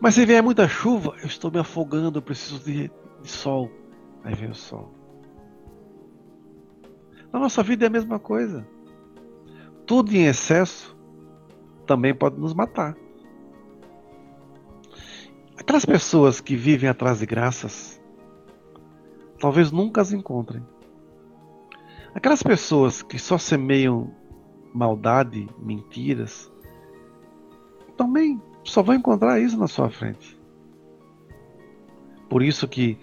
Mas 0.00 0.14
se 0.14 0.26
vier 0.26 0.42
muita 0.42 0.68
chuva, 0.68 1.14
eu 1.20 1.26
estou 1.26 1.50
me 1.50 1.58
afogando, 1.58 2.18
eu 2.18 2.22
preciso 2.22 2.62
de, 2.64 2.90
de 3.22 3.30
sol. 3.30 3.70
Aí 4.24 4.34
vem 4.34 4.50
o 4.50 4.54
sol. 4.54 4.92
Na 7.32 7.38
nossa 7.38 7.62
vida 7.62 7.86
é 7.86 7.88
a 7.88 7.90
mesma 7.90 8.18
coisa. 8.18 8.66
Tudo 9.86 10.12
em 10.12 10.26
excesso 10.26 10.96
também 11.86 12.14
pode 12.14 12.38
nos 12.38 12.54
matar. 12.54 12.96
Aquelas 15.56 15.84
pessoas 15.84 16.40
que 16.40 16.56
vivem 16.56 16.88
atrás 16.88 17.20
de 17.20 17.26
graças, 17.26 18.00
talvez 19.38 19.70
nunca 19.70 20.00
as 20.00 20.12
encontrem. 20.12 20.64
Aquelas 22.14 22.42
pessoas 22.42 23.02
que 23.02 23.18
só 23.18 23.38
semeiam 23.38 24.14
maldade, 24.74 25.48
mentiras, 25.58 26.50
também 27.96 28.40
só 28.64 28.82
vão 28.82 28.94
encontrar 28.94 29.40
isso 29.40 29.58
na 29.58 29.68
sua 29.68 29.90
frente. 29.90 30.38
Por 32.28 32.42
isso 32.42 32.66
que 32.66 32.98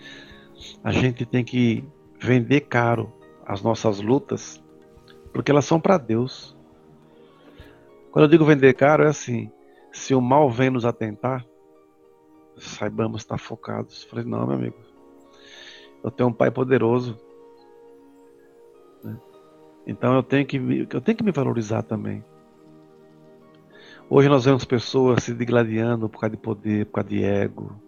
a 0.83 0.91
gente 0.91 1.25
tem 1.25 1.43
que 1.43 1.83
vender 2.19 2.61
caro 2.61 3.11
as 3.45 3.61
nossas 3.61 4.01
lutas, 4.01 4.63
porque 5.33 5.51
elas 5.51 5.65
são 5.65 5.79
para 5.79 5.97
Deus. 5.97 6.57
Quando 8.11 8.25
eu 8.25 8.29
digo 8.29 8.45
vender 8.45 8.73
caro, 8.73 9.03
é 9.03 9.07
assim: 9.07 9.51
se 9.91 10.15
o 10.15 10.21
mal 10.21 10.49
vem 10.49 10.69
nos 10.69 10.85
atentar, 10.85 11.45
saibamos 12.57 13.21
estar 13.21 13.37
focados. 13.37 14.03
Falei, 14.03 14.25
não, 14.25 14.47
meu 14.47 14.55
amigo, 14.55 14.77
eu 16.03 16.09
tenho 16.09 16.29
um 16.29 16.33
Pai 16.33 16.49
poderoso 16.49 17.17
então 19.89 20.13
eu 20.13 20.21
tenho 20.21 20.45
que 20.45 20.57
eu 20.91 21.01
tenho 21.01 21.17
que 21.17 21.23
me 21.23 21.31
valorizar 21.31 21.81
também. 21.81 22.23
Hoje 24.11 24.27
nós 24.27 24.43
vemos 24.43 24.65
pessoas 24.65 25.23
se 25.23 25.35
degladiando 25.35 26.09
por 26.09 26.19
causa 26.19 26.35
de 26.35 26.41
poder, 26.41 26.87
por 26.87 26.93
causa 26.93 27.09
de 27.09 27.23
ego, 27.23 27.79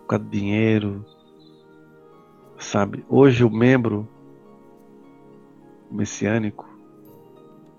por 0.00 0.06
causa 0.06 0.24
de 0.26 0.30
dinheiro, 0.30 1.02
sabe? 2.58 3.06
Hoje 3.08 3.42
o 3.44 3.50
membro 3.50 4.06
messiânico 5.90 6.68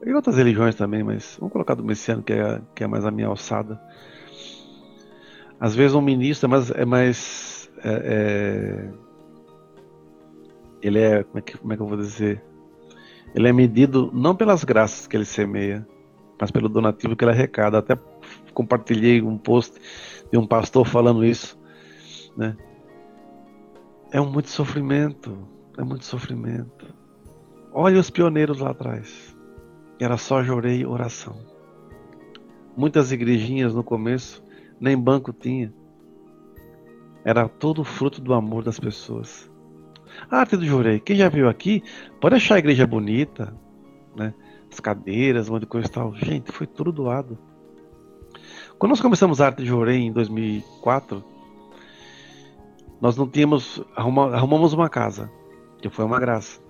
e 0.04 0.12
outras 0.12 0.38
religiões 0.38 0.74
também, 0.74 1.04
mas 1.04 1.38
vamos 1.40 1.54
colocar 1.54 1.76
do 1.76 1.84
messiânico 1.84 2.26
que 2.26 2.34
é, 2.34 2.62
que 2.74 2.84
é 2.84 2.88
mais 2.88 3.06
a 3.06 3.12
minha 3.12 3.28
alçada. 3.28 3.80
Às 5.60 5.76
vezes 5.76 5.94
um 5.94 6.02
ministro 6.02 6.48
é 6.48 6.50
mais, 6.50 6.72
é 6.72 6.86
mais 6.86 7.72
é, 7.84 7.92
é, 7.92 8.94
ele 10.82 11.00
é 11.00 11.24
como 11.24 11.38
é, 11.38 11.42
que, 11.44 11.58
como 11.60 11.74
é 11.74 11.76
que 11.76 11.82
eu 11.84 11.88
vou 11.88 11.98
dizer? 11.98 12.49
Ele 13.36 13.48
é 13.48 13.54
medido 13.54 14.10
não 14.14 14.36
pelas 14.36 14.64
graças 14.64 15.08
que 15.08 15.16
ele 15.16 15.26
semeia, 15.26 15.88
mas 16.40 16.52
pelo 16.52 16.70
donativo 16.70 17.16
que 17.16 17.24
ele 17.24 17.32
arrecada. 17.32 17.78
Até 17.78 17.98
compartilhei 18.54 19.22
um 19.22 19.38
post 19.38 19.80
de 20.32 20.38
um 20.38 20.46
pastor 20.46 20.86
falando 20.86 21.24
isso, 21.24 21.60
né? 22.36 22.56
É 24.12 24.20
um 24.20 24.30
muito 24.30 24.50
sofrimento, 24.50 25.38
é 25.78 25.84
muito 25.84 26.06
sofrimento. 26.06 26.94
Olha 27.72 28.00
os 28.00 28.10
pioneiros 28.10 28.60
lá 28.60 28.72
atrás. 28.72 29.36
Era 30.00 30.18
só 30.18 30.42
jorei 30.42 30.86
oração. 30.86 31.38
Muitas 32.76 33.12
igrejinhas 33.12 33.76
no 33.76 33.84
começo 33.84 34.44
nem 34.80 34.98
banco 34.98 35.34
tinha. 35.34 35.74
Era 37.24 37.48
todo 37.48 37.84
fruto 37.84 38.22
do 38.22 38.34
amor 38.34 38.64
das 38.64 38.80
pessoas. 38.80 39.49
Arte 40.30 40.58
do 40.58 40.66
Jurei, 40.66 41.00
quem 41.00 41.16
já 41.16 41.30
viu 41.30 41.48
aqui, 41.48 41.84
pode 42.20 42.36
achar 42.36 42.56
a 42.56 42.60
igreja 42.60 42.86
bonita, 42.86 43.56
né? 44.16 44.34
As 44.72 44.80
cadeiras, 44.80 45.50
um 45.50 45.54
monte 45.54 45.62
de 45.62 45.68
coisa 45.68 45.88
e 45.88 45.92
tal. 45.92 46.16
Gente, 46.16 46.52
foi 46.52 46.68
tudo 46.68 46.92
doado. 46.92 47.38
Quando 48.78 48.92
nós 48.92 49.02
começamos 49.02 49.42
a 49.42 49.48
arte 49.48 49.64
de 49.64 49.66
Jurei 49.66 49.98
em 49.98 50.12
2004, 50.12 51.24
nós 53.02 53.16
não 53.18 53.28
tínhamos. 53.28 53.84
arrumamos 53.96 54.74
uma 54.74 54.90
casa, 54.90 55.32
que 55.82 55.90
foi 55.90 56.06
uma 56.06 56.20
graça. 56.20 56.62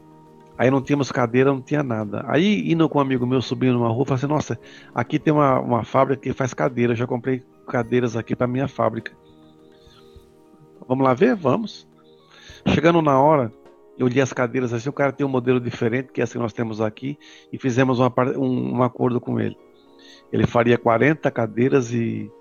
Aí 0.57 0.69
não 0.69 0.81
tínhamos 0.81 1.11
cadeira, 1.11 1.51
não 1.51 1.61
tinha 1.61 1.81
nada. 1.81 2.25
Aí, 2.27 2.69
indo 2.71 2.87
com 2.89 2.97
um 2.97 3.01
amigo 3.01 3.25
meu 3.25 3.41
subindo 3.41 3.73
numa 3.73 3.89
rua, 3.89 4.05
falei 4.05 4.17
assim: 4.17 4.27
Nossa, 4.27 4.59
aqui 4.93 5.17
tem 5.17 5.33
uma, 5.33 5.59
uma 5.59 5.83
fábrica 5.83 6.21
que 6.21 6.33
faz 6.33 6.53
cadeira. 6.53 6.95
já 6.95 7.07
comprei 7.07 7.41
cadeiras 7.67 8.17
aqui 8.17 8.35
para 8.35 8.47
minha 8.47 8.67
fábrica. 8.67 9.11
Vamos 10.87 11.05
lá 11.05 11.13
ver? 11.13 11.35
Vamos. 11.35 11.88
Chegando 12.67 13.01
na 13.01 13.19
hora, 13.19 13.51
Eu 13.97 14.07
li 14.07 14.21
as 14.21 14.31
cadeiras 14.31 14.71
assim, 14.71 14.87
o 14.87 14.93
cara 14.93 15.11
tem 15.11 15.25
um 15.25 15.29
modelo 15.29 15.59
diferente 15.59 16.13
que 16.13 16.21
essa 16.21 16.31
que 16.31 16.39
nós 16.39 16.53
temos 16.53 16.79
aqui 16.79 17.19
e 17.51 17.57
fizemos 17.57 17.99
uma, 17.99 18.09
um, 18.37 18.77
um 18.77 18.83
acordo 18.83 19.19
com 19.19 19.37
ele. 19.41 19.57
Ele 20.31 20.47
faria 20.47 20.77
40 20.77 21.29
cadeiras 21.29 21.91
e 21.93 22.31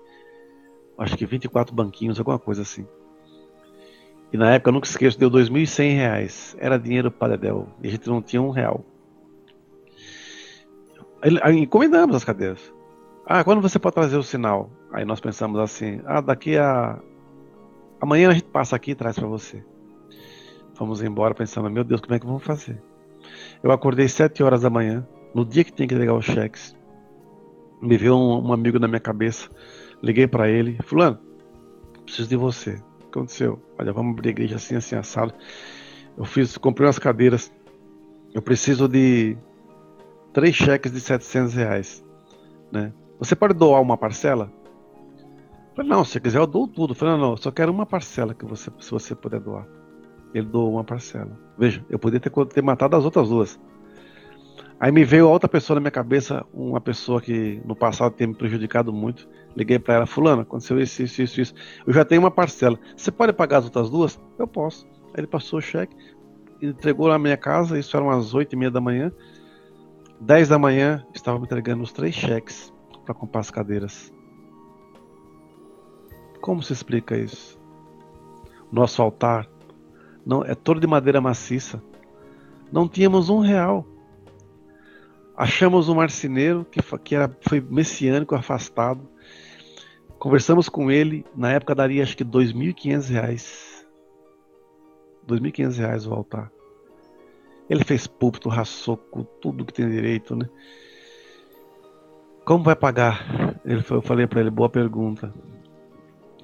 acho 0.97 1.17
que 1.17 1.25
24 1.25 1.75
banquinhos, 1.75 2.17
alguma 2.17 2.39
coisa 2.39 2.61
assim. 2.61 2.87
E 4.31 4.37
na 4.37 4.53
época, 4.53 4.69
eu 4.69 4.73
nunca 4.73 4.87
esqueço, 4.87 5.19
deu 5.19 5.29
2.100 5.29 5.95
reais. 5.95 6.55
Era 6.59 6.77
dinheiro 6.77 7.11
para 7.11 7.35
Dedel. 7.35 7.67
E 7.83 7.87
a 7.87 7.91
gente 7.91 8.07
não 8.07 8.21
tinha 8.21 8.41
um 8.41 8.51
real. 8.51 8.85
Aí, 11.21 11.57
encomendamos 11.57 12.15
as 12.15 12.23
cadeiras. 12.23 12.73
Ah, 13.25 13.43
quando 13.43 13.61
você 13.61 13.77
pode 13.77 13.95
trazer 13.95 14.17
o 14.17 14.23
sinal? 14.23 14.69
Aí 14.93 15.03
nós 15.03 15.19
pensamos 15.19 15.59
assim, 15.59 16.01
ah, 16.05 16.21
daqui 16.21 16.57
a... 16.57 16.99
Amanhã 17.99 18.29
a 18.29 18.33
gente 18.33 18.45
passa 18.45 18.75
aqui 18.75 18.91
e 18.91 18.95
traz 18.95 19.17
para 19.19 19.27
você. 19.27 19.63
Fomos 20.79 21.03
embora 21.03 21.35
pensando, 21.35 21.69
meu 21.69 21.83
Deus, 21.83 21.99
como 21.99 22.15
é 22.15 22.19
que 22.19 22.25
vamos 22.25 22.41
fazer? 22.41 22.81
Eu 23.61 23.69
acordei 23.69 24.07
sete 24.07 24.41
horas 24.41 24.61
da 24.61 24.69
manhã, 24.69 25.05
no 25.35 25.43
dia 25.43 25.61
que 25.61 25.73
tinha 25.73 25.85
que 25.85 25.93
entregar 25.93 26.13
os 26.13 26.23
cheques. 26.23 26.73
Me 27.81 27.97
veio 27.97 28.15
um, 28.15 28.47
um 28.47 28.53
amigo 28.53 28.79
na 28.79 28.87
minha 28.87 29.01
cabeça. 29.01 29.49
Liguei 30.01 30.25
para 30.25 30.49
ele, 30.49 30.79
fulano, 30.85 31.19
preciso 32.05 32.29
de 32.29 32.37
você. 32.37 32.75
O 32.75 32.99
que 32.99 33.07
aconteceu? 33.19 33.61
Olha, 33.77 33.91
vamos 33.91 34.13
abrir 34.13 34.29
a 34.29 34.31
igreja 34.31 34.55
assim, 34.55 34.77
assim, 34.77 34.95
assado. 34.95 35.33
Eu 36.17 36.23
fiz, 36.23 36.57
comprei 36.57 36.87
umas 36.87 36.97
cadeiras. 36.97 37.51
Eu 38.33 38.41
preciso 38.41 38.87
de 38.87 39.35
três 40.31 40.55
cheques 40.55 40.93
de 40.93 41.01
700 41.01 41.55
reais, 41.55 42.05
né? 42.71 42.93
Você 43.19 43.35
pode 43.35 43.53
doar 43.53 43.81
uma 43.81 43.97
parcela? 43.97 44.49
Eu 45.71 45.75
falei, 45.75 45.91
não, 45.91 46.05
se 46.05 46.21
quiser 46.21 46.39
eu 46.39 46.47
dou 46.47 46.69
tudo. 46.69 46.91
Eu 46.91 46.95
falei, 46.95 47.17
não, 47.17 47.31
não, 47.31 47.35
só 47.35 47.51
quero 47.51 47.69
uma 47.69 47.85
parcela 47.85 48.33
que 48.33 48.45
você, 48.45 48.71
se 48.79 48.91
você 48.91 49.13
puder 49.13 49.41
doar. 49.41 49.78
Ele 50.33 50.45
doou 50.45 50.73
uma 50.73 50.83
parcela. 50.83 51.31
Veja, 51.57 51.83
eu 51.89 51.97
poderia 51.97 52.19
ter, 52.19 52.45
ter 52.47 52.61
matado 52.61 52.95
as 52.95 53.05
outras 53.05 53.29
duas. 53.29 53.59
Aí 54.79 54.91
me 54.91 55.03
veio 55.03 55.27
outra 55.27 55.49
pessoa 55.49 55.75
na 55.75 55.81
minha 55.81 55.91
cabeça, 55.91 56.45
uma 56.53 56.79
pessoa 56.79 57.21
que 57.21 57.61
no 57.65 57.75
passado 57.75 58.13
tem 58.13 58.27
me 58.27 58.35
prejudicado 58.35 58.93
muito. 58.93 59.27
Liguei 59.55 59.77
para 59.77 59.95
ela, 59.95 60.05
fulano, 60.05 60.43
aconteceu 60.43 60.79
isso, 60.79 61.03
isso, 61.03 61.21
isso, 61.21 61.41
isso. 61.41 61.53
Eu 61.85 61.91
já 61.91 62.05
tenho 62.05 62.21
uma 62.21 62.31
parcela. 62.31 62.79
Você 62.95 63.11
pode 63.11 63.33
pagar 63.33 63.57
as 63.57 63.65
outras 63.65 63.89
duas? 63.89 64.17
Eu 64.37 64.47
posso. 64.47 64.87
Aí 65.07 65.15
ele 65.17 65.27
passou 65.27 65.59
o 65.59 65.61
cheque, 65.61 65.93
entregou 66.61 67.09
na 67.09 67.19
minha 67.19 67.35
casa, 67.35 67.77
isso 67.77 67.95
era 67.97 68.05
umas 68.05 68.33
oito 68.33 68.53
e 68.53 68.55
meia 68.55 68.71
da 68.71 68.79
manhã. 68.79 69.11
Dez 70.21 70.47
da 70.47 70.57
manhã, 70.57 71.05
estava 71.13 71.37
me 71.37 71.45
entregando 71.45 71.83
os 71.83 71.91
três 71.91 72.15
cheques 72.15 72.73
para 73.05 73.13
comprar 73.13 73.41
as 73.41 73.51
cadeiras. 73.51 74.13
Como 76.39 76.63
se 76.63 76.71
explica 76.71 77.17
isso? 77.17 77.59
Nosso 78.71 79.01
altar 79.01 79.45
não 80.29 80.43
é 80.43 80.53
todo 80.53 80.79
de 80.79 80.85
madeira 80.85 81.19
maciça. 81.19 81.81
Não 82.71 82.87
tínhamos 82.87 83.29
um 83.29 83.39
real. 83.39 83.83
Achamos 85.35 85.89
um 85.89 85.95
marceneiro 85.95 86.63
que, 86.65 86.79
que 86.99 87.15
era, 87.15 87.35
foi 87.41 87.59
messiânico, 87.59 88.35
afastado. 88.35 89.09
Conversamos 90.19 90.69
com 90.69 90.91
ele, 90.91 91.25
na 91.35 91.51
época 91.51 91.73
daria 91.73 92.03
acho 92.03 92.15
que 92.15 92.23
2.500 92.23 93.09
reais. 93.09 93.87
2.500 95.27 95.77
reais 95.79 96.05
o 96.05 96.13
altar. 96.13 96.51
Ele 97.67 97.83
fez 97.83 98.05
púlpito, 98.05 98.49
raçou 98.49 98.97
com 98.97 99.23
tudo 99.23 99.65
que 99.65 99.73
tem 99.73 99.89
direito, 99.89 100.35
né? 100.35 100.47
Como 102.45 102.63
vai 102.63 102.75
pagar? 102.75 103.59
Ele, 103.65 103.83
eu 103.89 104.01
falei 104.03 104.27
para 104.27 104.41
ele, 104.41 104.51
boa 104.51 104.69
pergunta. 104.69 105.33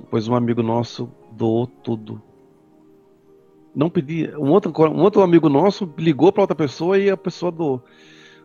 Pois 0.09 0.27
um 0.27 0.33
amigo 0.33 0.63
nosso 0.63 1.07
doou 1.31 1.67
tudo 1.67 2.19
não 3.75 3.89
pedi. 3.89 4.31
Um 4.37 4.51
outro, 4.51 4.71
um 4.89 5.01
outro 5.01 5.21
amigo 5.21 5.49
nosso 5.49 5.91
ligou 5.97 6.31
para 6.31 6.43
outra 6.43 6.55
pessoa 6.55 6.97
e 6.97 7.09
a 7.09 7.17
pessoa 7.17 7.51
do. 7.51 7.81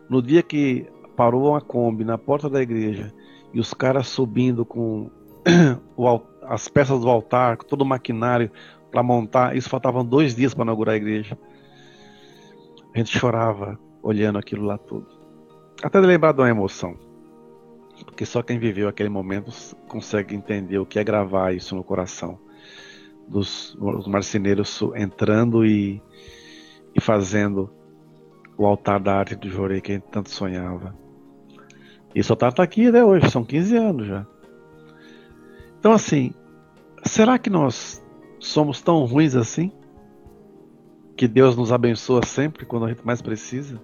No 0.09 0.21
dia 0.21 0.43
que 0.43 0.85
parou 1.15 1.51
uma 1.51 1.61
Kombi 1.61 2.03
na 2.03 2.17
porta 2.17 2.49
da 2.49 2.61
igreja 2.61 3.13
e 3.53 3.59
os 3.59 3.73
caras 3.73 4.07
subindo 4.07 4.65
com 4.65 5.09
o, 5.95 6.21
as 6.43 6.67
peças 6.67 6.99
do 6.99 7.09
altar, 7.09 7.55
com 7.57 7.65
todo 7.65 7.81
o 7.81 7.85
maquinário 7.85 8.51
para 8.91 9.01
montar, 9.01 9.55
isso 9.55 9.69
faltavam 9.69 10.03
dois 10.03 10.35
dias 10.35 10.53
para 10.53 10.63
inaugurar 10.63 10.95
a 10.95 10.97
igreja. 10.97 11.37
A 12.93 12.97
gente 12.97 13.17
chorava 13.17 13.79
olhando 14.03 14.37
aquilo 14.37 14.65
lá 14.65 14.77
tudo. 14.77 15.07
Até 15.81 15.99
lembrar 16.01 16.33
de 16.33 16.41
uma 16.41 16.49
emoção. 16.49 16.97
Porque 18.05 18.25
só 18.25 18.41
quem 18.41 18.59
viveu 18.59 18.89
aquele 18.89 19.09
momento 19.09 19.51
consegue 19.87 20.35
entender 20.35 20.77
o 20.77 20.85
que 20.85 20.99
é 20.99 21.03
gravar 21.03 21.53
isso 21.53 21.75
no 21.75 21.83
coração 21.83 22.37
dos 23.27 23.75
marceneiros 24.07 24.81
entrando 24.95 25.65
e, 25.65 26.01
e 26.95 27.01
fazendo 27.01 27.69
o 28.57 28.65
altar 28.65 28.99
da 28.99 29.15
arte 29.15 29.35
do 29.35 29.49
Jorei 29.49 29.81
que 29.81 29.91
a 29.91 29.95
gente 29.95 30.07
tanto 30.11 30.29
sonhava. 30.29 30.95
E 32.13 32.19
esse 32.19 32.31
altar 32.31 32.49
está 32.49 32.63
aqui 32.63 32.87
até 32.87 33.03
hoje, 33.03 33.29
são 33.29 33.43
15 33.43 33.75
anos 33.77 34.07
já. 34.07 34.27
Então, 35.79 35.93
assim, 35.93 36.33
será 37.03 37.39
que 37.39 37.49
nós 37.49 38.03
somos 38.39 38.81
tão 38.81 39.03
ruins 39.05 39.35
assim? 39.35 39.71
Que 41.15 41.27
Deus 41.27 41.55
nos 41.55 41.71
abençoa 41.71 42.25
sempre 42.25 42.65
quando 42.65 42.85
a 42.85 42.89
gente 42.89 43.05
mais 43.05 43.21
precisa? 43.21 43.81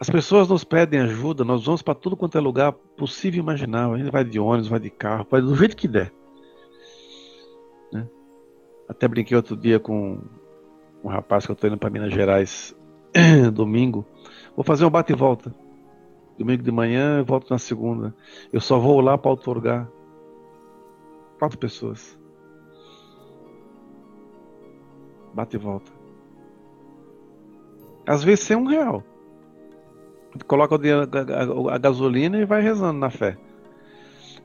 As 0.00 0.10
pessoas 0.10 0.48
nos 0.48 0.64
pedem 0.64 1.00
ajuda, 1.00 1.44
nós 1.44 1.64
vamos 1.64 1.80
para 1.80 1.94
tudo 1.94 2.16
quanto 2.16 2.36
é 2.36 2.40
lugar 2.40 2.72
possível 2.72 3.38
e 3.38 3.42
imaginável. 3.42 3.94
A 3.94 3.98
gente 3.98 4.10
vai 4.10 4.24
de 4.24 4.38
ônibus, 4.38 4.68
vai 4.68 4.80
de 4.80 4.90
carro, 4.90 5.26
vai 5.30 5.40
do 5.40 5.54
jeito 5.54 5.76
que 5.76 5.86
der. 5.86 6.12
Até 8.88 9.08
brinquei 9.08 9.36
outro 9.36 9.56
dia 9.56 9.80
com 9.80 10.18
um 11.02 11.08
rapaz 11.08 11.46
que 11.46 11.52
eu 11.52 11.56
tô 11.56 11.66
indo 11.66 11.78
para 11.78 11.90
Minas 11.90 12.12
Gerais 12.12 12.76
domingo. 13.52 14.04
Vou 14.54 14.64
fazer 14.64 14.84
um 14.84 14.90
bate 14.90 15.12
e 15.12 15.16
volta. 15.16 15.54
Domingo 16.38 16.62
de 16.62 16.72
manhã 16.72 17.20
e 17.20 17.22
volto 17.22 17.50
na 17.50 17.58
segunda. 17.58 18.14
Eu 18.52 18.60
só 18.60 18.78
vou 18.78 19.00
lá 19.00 19.16
para 19.16 19.30
otorgar 19.30 19.88
quatro 21.38 21.58
pessoas. 21.58 22.18
Bate 25.32 25.56
e 25.56 25.58
volta. 25.58 25.90
Às 28.06 28.22
vezes 28.22 28.44
sem 28.44 28.56
um 28.56 28.66
real. 28.66 29.02
Coloca 30.46 30.76
a 31.72 31.78
gasolina 31.78 32.38
e 32.38 32.44
vai 32.44 32.60
rezando 32.60 32.98
na 32.98 33.10
fé. 33.10 33.38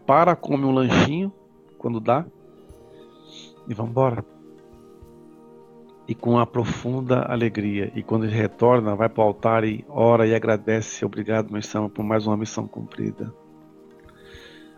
Para, 0.06 0.36
come 0.36 0.66
um 0.66 0.72
lanchinho 0.72 1.34
quando 1.78 2.00
dá 2.00 2.26
e 3.70 3.74
vamos 3.76 3.92
embora. 3.92 4.26
E 6.08 6.16
com 6.16 6.32
uma 6.32 6.48
profunda 6.48 7.22
alegria. 7.22 7.92
E 7.96 8.02
quando 8.02 8.26
ele 8.26 8.36
retorna, 8.36 8.96
vai 8.96 9.08
para 9.08 9.24
o 9.24 9.28
altar 9.28 9.64
e 9.64 9.86
ora 9.88 10.26
e 10.26 10.34
agradece. 10.34 11.06
Obrigado, 11.06 11.54
missão, 11.54 11.88
por 11.88 12.04
mais 12.04 12.26
uma 12.26 12.36
missão 12.36 12.68
cumprida. 12.68 13.32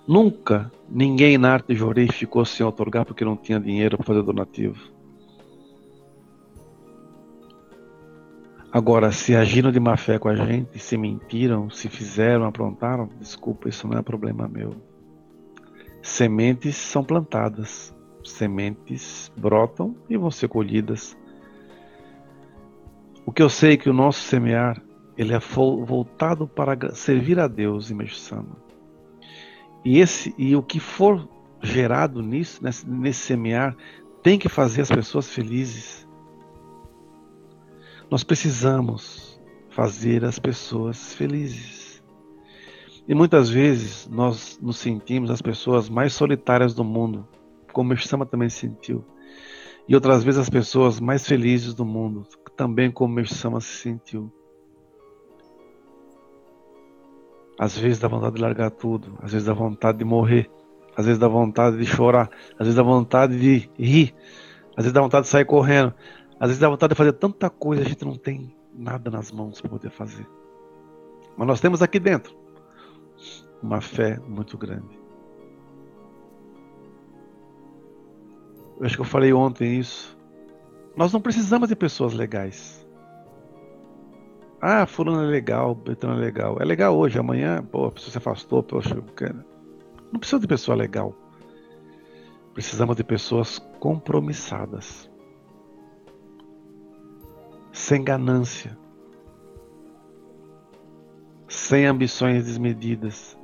Nunca 0.06 0.69
ninguém 0.89 1.38
na 1.38 1.54
arte 1.54 1.67
de 1.67 1.75
Jorei 1.75 2.10
ficou 2.10 2.43
sem 2.43 2.65
otorgar 2.65 3.06
porque 3.06 3.23
não 3.23 3.38
tinha 3.38 3.62
dinheiro 3.62 3.95
para 3.95 4.06
fazer 4.06 4.23
donativo. 4.23 4.91
Agora, 8.73 9.12
se 9.12 9.36
agiram 9.36 9.71
de 9.71 9.80
má 9.80 9.95
fé 9.95 10.17
com 10.17 10.27
a 10.27 10.36
gente, 10.36 10.80
se 10.80 10.97
mentiram, 10.97 11.69
se 11.69 11.89
fizeram, 11.89 12.45
aprontaram, 12.45 13.10
desculpa, 13.19 13.69
isso 13.69 13.88
não 13.88 13.97
é 13.97 14.01
problema 14.01 14.47
meu. 14.47 14.73
Sementes 16.01 16.75
são 16.75 17.04
plantadas 17.04 17.93
sementes 18.26 19.32
brotam 19.36 19.96
e 20.10 20.18
vão 20.18 20.32
ser 20.32 20.48
colhidas. 20.48 21.18
O 23.26 23.32
que 23.32 23.42
eu 23.42 23.50
sei 23.50 23.74
é 23.74 23.78
que 23.78 23.90
o 23.90 23.94
nosso 23.94 24.22
semear 24.22 24.82
ele 25.18 25.34
é 25.34 25.40
voltado 25.40 26.48
para 26.48 26.96
servir 26.96 27.40
a 27.40 27.48
Deus, 27.48 27.90
Imeshama. 27.90 28.58
E 29.84 30.00
esse 30.00 30.34
e 30.38 30.56
o 30.56 30.64
que 30.64 30.80
for 30.80 31.28
gerado 31.62 32.22
nisso, 32.22 32.64
nesse, 32.64 32.90
nesse 32.90 33.20
semear, 33.20 33.76
tem 34.24 34.38
que 34.40 34.50
fazer 34.50 34.82
as 34.82 34.90
pessoas 34.90 35.30
felizes. 35.30 36.08
Nós 38.10 38.24
precisamos 38.24 39.40
fazer 39.70 40.26
as 40.26 40.40
pessoas 40.40 41.14
felizes. 41.14 42.04
E 43.08 43.16
muitas 43.16 43.50
vezes 43.50 44.08
nós 44.08 44.60
nos 44.62 44.78
sentimos 44.78 45.30
as 45.30 45.42
pessoas 45.42 45.90
mais 45.90 46.14
solitárias 46.14 46.74
do 46.74 46.84
mundo 46.84 47.28
como 47.72 47.94
o 47.94 47.98
Sama 47.98 48.26
também 48.26 48.50
sentiu. 48.50 49.04
E 49.88 49.96
outras 49.96 50.24
vezes 50.24 50.40
as 50.40 50.50
pessoas 50.50 51.00
mais 51.00 51.28
felizes 51.28 51.74
do 51.74 51.86
mundo, 51.86 52.28
também 52.56 52.92
como 52.92 53.20
o 53.20 53.26
Sama 53.26 53.60
se 53.60 53.78
sentiu. 53.78 54.32
Às 57.60 57.78
vezes 57.78 58.00
dá 58.00 58.08
vontade 58.08 58.36
de 58.36 58.42
largar 58.42 58.72
tudo, 58.72 59.18
às 59.22 59.32
vezes 59.32 59.48
dá 59.48 59.54
vontade 59.54 59.98
de 59.98 60.06
morrer, 60.06 60.50
às 60.96 61.06
vezes 61.06 61.20
dá 61.20 61.28
vontade 61.28 61.78
de 61.78 61.86
chorar, 61.86 62.30
às 62.54 62.66
vezes 62.66 62.76
dá 62.76 62.84
vontade 62.84 63.40
de 63.40 63.70
rir, 63.78 64.16
às 64.76 64.84
vezes 64.84 64.94
dá 64.94 65.02
vontade 65.02 65.26
de 65.26 65.30
sair 65.30 65.46
correndo, 65.46 65.94
às 66.40 66.48
vezes 66.48 66.60
dá 66.60 66.70
vontade 66.70 66.94
de 66.94 66.98
fazer 66.98 67.14
tanta 67.14 67.50
coisa, 67.50 67.84
a 67.84 67.86
gente 67.86 68.04
não 68.04 68.16
tem 68.16 68.56
nada 68.74 69.12
nas 69.12 69.32
mãos 69.32 69.62
para 69.62 69.70
poder 69.70 69.92
fazer. 69.92 70.28
Mas 71.38 71.48
nós 71.48 71.62
temos 71.62 71.82
aqui 71.82 72.00
dentro 72.00 72.36
uma 73.62 73.80
fé 73.80 74.20
muito 74.28 74.58
grande. 74.58 75.01
Eu 78.82 78.88
acho 78.88 78.96
que 78.96 79.02
eu 79.02 79.06
falei 79.06 79.32
ontem 79.32 79.80
isso. 79.80 80.17
Nós 80.98 81.13
não 81.13 81.22
precisamos 81.22 81.70
de 81.70 81.76
pessoas 81.76 82.13
legais. 82.15 82.84
Ah, 84.60 84.88
fulano 84.88 85.22
é 85.22 85.28
legal, 85.28 85.76
Betão 85.76 86.12
é 86.13 86.15
legal. 86.15 86.58
É 86.60 86.65
legal 86.65 86.98
hoje, 86.98 87.20
amanhã, 87.20 87.63
pô, 87.63 87.86
a 87.86 87.91
pessoa 87.91 88.12
se 88.12 88.17
afastou, 88.17 88.63
poxa, 88.63 88.96
não 90.12 90.20
precisa 90.20 90.41
de 90.41 90.48
pessoa 90.48 90.76
legal. 90.76 91.15
Precisamos 92.56 92.96
de 92.96 93.04
pessoas 93.04 93.60
compromissadas. 93.80 95.08
Sem 97.72 98.04
ganância. 98.04 98.76
Sem 101.48 101.86
ambições 101.86 102.46
desmedidas. 102.46 103.38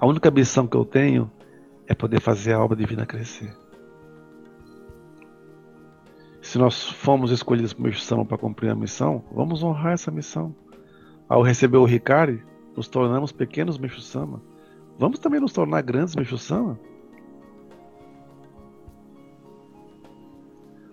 A 0.00 0.06
única 0.06 0.28
ambição 0.28 0.66
que 0.66 0.76
eu 0.76 0.84
tenho 0.84 1.30
é 1.86 1.94
poder 1.94 2.20
fazer 2.20 2.54
a 2.54 2.60
obra 2.60 2.76
divina 2.76 3.06
crescer. 3.06 3.61
Se 6.52 6.58
nós 6.58 6.84
fomos 6.84 7.30
escolhidos 7.30 7.72
por 7.72 7.84
missão 7.84 8.26
para 8.26 8.36
cumprir 8.36 8.68
a 8.68 8.74
missão, 8.74 9.24
vamos 9.32 9.62
honrar 9.62 9.94
essa 9.94 10.10
missão. 10.10 10.54
Ao 11.26 11.40
receber 11.40 11.78
o 11.78 11.86
Ricari, 11.86 12.44
nos 12.76 12.88
tornamos 12.88 13.32
pequenos 13.32 13.78
Meixo-sama. 13.78 14.42
Vamos 14.98 15.18
também 15.18 15.40
nos 15.40 15.54
tornar 15.54 15.80
grandes 15.80 16.14
Meixo-sama. 16.14 16.78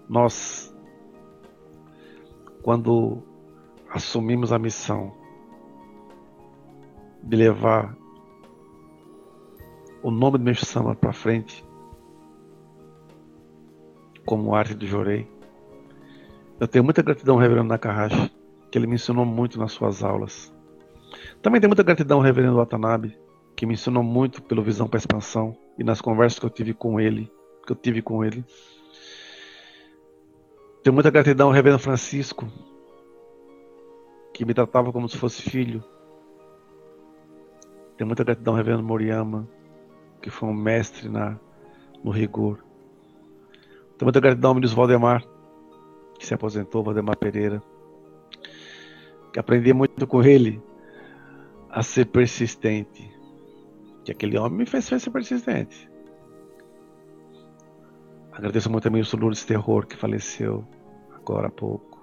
Nós, 0.07 0.73
quando 2.63 3.21
assumimos 3.89 4.53
a 4.53 4.57
missão 4.57 5.11
de 7.21 7.35
levar 7.35 7.97
o 10.01 10.09
nome 10.09 10.37
do 10.37 10.45
Meixo-sama 10.45 10.95
para 10.95 11.11
frente, 11.11 11.65
como 14.25 14.55
arte 14.55 14.73
do 14.73 14.87
Jorei, 14.87 15.27
eu 16.59 16.67
tenho 16.67 16.83
muita 16.83 17.01
gratidão 17.01 17.35
ao 17.35 17.41
Reverendo 17.41 17.69
Nakahashi, 17.69 18.31
que 18.69 18.77
ele 18.77 18.85
me 18.85 18.95
ensinou 18.95 19.25
muito 19.25 19.57
nas 19.57 19.71
suas 19.71 20.03
aulas. 20.03 20.53
Também 21.41 21.61
tenho 21.61 21.69
muita 21.69 21.83
gratidão 21.83 22.17
ao 22.17 22.23
Reverendo 22.23 22.57
Watanabe, 22.57 23.17
que 23.55 23.65
me 23.65 23.73
ensinou 23.73 24.03
muito 24.03 24.41
pelo 24.43 24.61
Visão 24.61 24.87
para 24.87 24.97
Expansão 24.97 25.55
e 25.77 25.83
nas 25.83 26.01
conversas 26.01 26.37
que 26.37 26.45
eu 26.45 26.49
tive 26.49 26.73
com 26.73 26.99
ele, 26.99 27.31
que 27.65 27.71
eu 27.71 27.75
tive 27.75 28.01
com 28.01 28.25
ele. 28.25 28.43
Tenho 30.83 30.93
muita 30.93 31.09
gratidão 31.09 31.47
ao 31.47 31.53
Reverendo 31.53 31.81
Francisco, 31.81 32.47
que 34.33 34.43
me 34.43 34.53
tratava 34.53 34.91
como 34.91 35.07
se 35.07 35.17
fosse 35.17 35.41
filho. 35.41 35.81
Tenho 37.97 38.07
muita 38.07 38.23
gratidão 38.23 38.53
ao 38.53 38.57
Reverendo 38.57 38.83
Moriyama, 38.83 39.47
que 40.21 40.29
foi 40.29 40.49
um 40.49 40.53
mestre 40.53 41.07
na, 41.07 41.39
no 42.03 42.11
rigor. 42.11 42.57
Tenho 43.97 44.05
muita 44.05 44.19
gratidão 44.19 44.51
ao 44.51 44.55
Ministro 44.55 44.77
Valdemar, 44.77 45.23
que 46.19 46.25
se 46.27 46.33
aposentou, 46.33 46.83
Valdemar 46.83 47.17
Pereira, 47.17 47.63
que 49.31 49.39
aprendi 49.39 49.73
muito 49.73 50.05
com 50.05 50.21
ele 50.21 50.61
a 51.69 51.81
ser 51.81 52.05
persistente. 52.05 53.09
Que 54.03 54.11
aquele 54.11 54.37
homem 54.37 54.59
me 54.59 54.65
fez 54.65 54.85
ser 54.85 55.09
persistente. 55.09 55.89
Agradeço 58.33 58.69
muito 58.69 58.83
também 58.83 59.01
o 59.01 59.17
Lourdes 59.17 59.45
Terror, 59.45 59.87
que 59.87 59.95
faleceu 59.95 60.67
agora 61.15 61.47
há 61.47 61.51
pouco. 61.51 61.97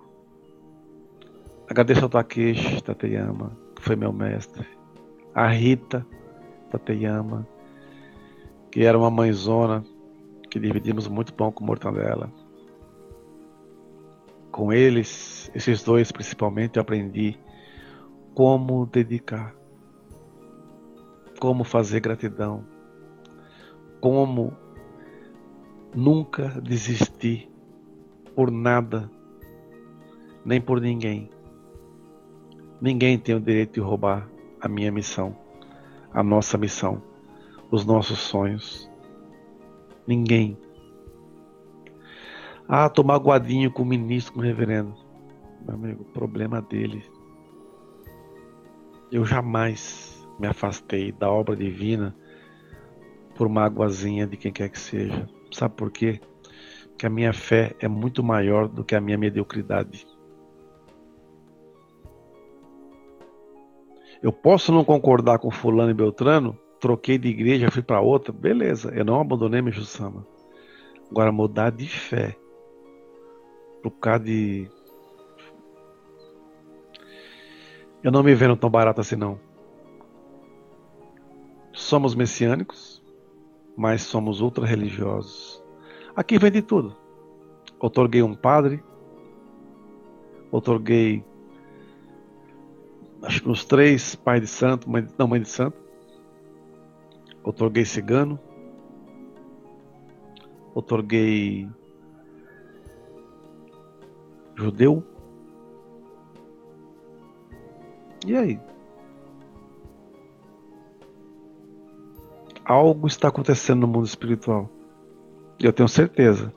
Agradeço 1.69 2.05
ao 2.05 2.09
Takeshi 2.09 2.83
Tateyama, 2.83 3.57
que 3.75 3.83
foi 3.83 3.97
meu 3.97 4.13
mestre. 4.13 4.67
A 5.35 5.49
Rita 5.49 6.07
Tateyama, 6.71 7.47
que 8.71 8.83
era 8.83 8.97
uma 8.97 9.11
mãezona, 9.11 9.85
que 10.51 10.59
dividimos 10.59 11.07
muito 11.07 11.35
pão 11.35 11.53
com 11.53 11.65
mortadela 11.65 12.33
com 14.57 14.73
eles, 14.73 15.51
esses 15.55 15.83
dois 15.83 16.11
principalmente, 16.11 16.77
eu 16.77 16.81
aprendi 16.81 17.39
como 18.35 18.87
dedicar, 18.87 19.55
como 21.39 21.63
fazer 21.63 22.01
gratidão, 22.01 22.65
como 24.01 24.57
nunca 25.95 26.49
desistir 26.63 27.51
por 28.35 28.51
nada, 28.51 29.11
nem 30.43 30.59
por 30.59 30.81
ninguém. 30.81 31.29
Ninguém 32.81 33.19
tem 33.19 33.35
o 33.35 33.41
direito 33.41 33.75
de 33.75 33.81
roubar 33.81 34.27
a 34.59 34.69
minha 34.69 34.91
missão, 34.91 35.37
a 36.15 36.23
nossa 36.23 36.57
missão, 36.57 37.03
os 37.71 37.85
nossos 37.85 38.21
sonhos. 38.21 38.91
Ninguém. 40.07 40.57
Ah, 42.69 42.89
tô 42.89 43.05
magoadinho 43.05 43.71
com 43.71 43.83
o 43.83 43.87
ministro, 43.87 44.35
com 44.35 44.41
o 44.41 44.43
reverendo. 44.43 44.93
Meu 45.65 45.75
amigo, 45.77 46.05
problema 46.07 46.61
dele. 46.61 47.05
Eu 49.11 49.25
jamais 49.25 50.27
me 50.41 50.49
afastei 50.49 51.13
da 51.13 51.31
obra 51.31 51.55
divina 51.55 52.13
por 53.37 53.49
mágoazinha 53.49 54.27
de 54.27 54.37
quem 54.37 54.53
quer 54.53 54.69
que 54.69 54.81
seja. 54.81 55.29
Sabe 55.53 55.77
por 55.77 55.93
quê? 55.93 56.21
Porque 56.89 57.07
a 57.07 57.11
minha 57.11 57.33
fé 57.33 57.77
é 57.79 57.87
muito 57.87 58.21
maior 58.25 58.67
do 58.67 58.85
que 58.85 58.97
a 58.97 59.01
minha 59.01 59.17
mediocridade. 59.17 60.05
Eu 64.21 64.33
posso 64.33 64.73
não 64.73 64.85
concordar 64.85 65.39
com 65.39 65.53
fulano 65.53 65.91
e 65.91 65.95
beltrano, 65.95 66.59
troquei 66.81 67.17
de 67.17 67.29
igreja, 67.29 67.71
fui 67.71 67.83
para 67.83 68.01
outra, 68.01 68.33
beleza, 68.33 68.91
eu 68.93 69.05
não 69.05 69.21
abandonei 69.21 69.63
meu 69.63 69.73
Sama. 69.85 70.27
Agora 71.09 71.31
mudar 71.31 71.71
de 71.71 71.87
fé 71.87 72.37
por 73.91 74.01
causa 74.01 74.25
de. 74.25 74.69
Eu 78.03 78.11
não 78.11 78.23
me 78.23 78.35
vendo 78.35 78.57
tão 78.57 78.71
barato 78.71 79.01
assim, 79.01 79.17
não. 79.17 79.41
Somos 81.73 82.15
messiânicos, 82.15 83.03
mas 83.77 84.03
somos 84.03 84.41
ultra 84.41 84.67
religiosos. 84.67 85.63
Aqui 86.15 86.39
vem 86.39 86.51
de 86.51 86.63
tudo. 86.63 86.97
Otorguei 87.79 88.23
um 88.23 88.35
padre, 88.35 88.83
otorguei 90.51 91.25
acho 93.23 93.43
que 93.43 93.49
uns 93.49 93.65
três 93.65 94.15
pai 94.15 94.41
de 94.41 94.47
santo, 94.47 94.89
mãe, 94.89 95.07
não 95.19 95.29
mãe 95.29 95.41
de 95.41 95.49
santo. 95.49 95.77
Otorguei 97.45 97.85
cigano. 97.85 98.39
Otorguei 100.75 101.69
judeu. 104.57 105.05
E 108.27 108.35
aí? 108.35 108.61
Algo 112.65 113.07
está 113.07 113.29
acontecendo 113.29 113.83
no 113.83 113.87
mundo 113.87 114.07
espiritual. 114.07 114.69
Eu 115.61 115.73
tenho 115.73 115.89
certeza. 115.89 116.53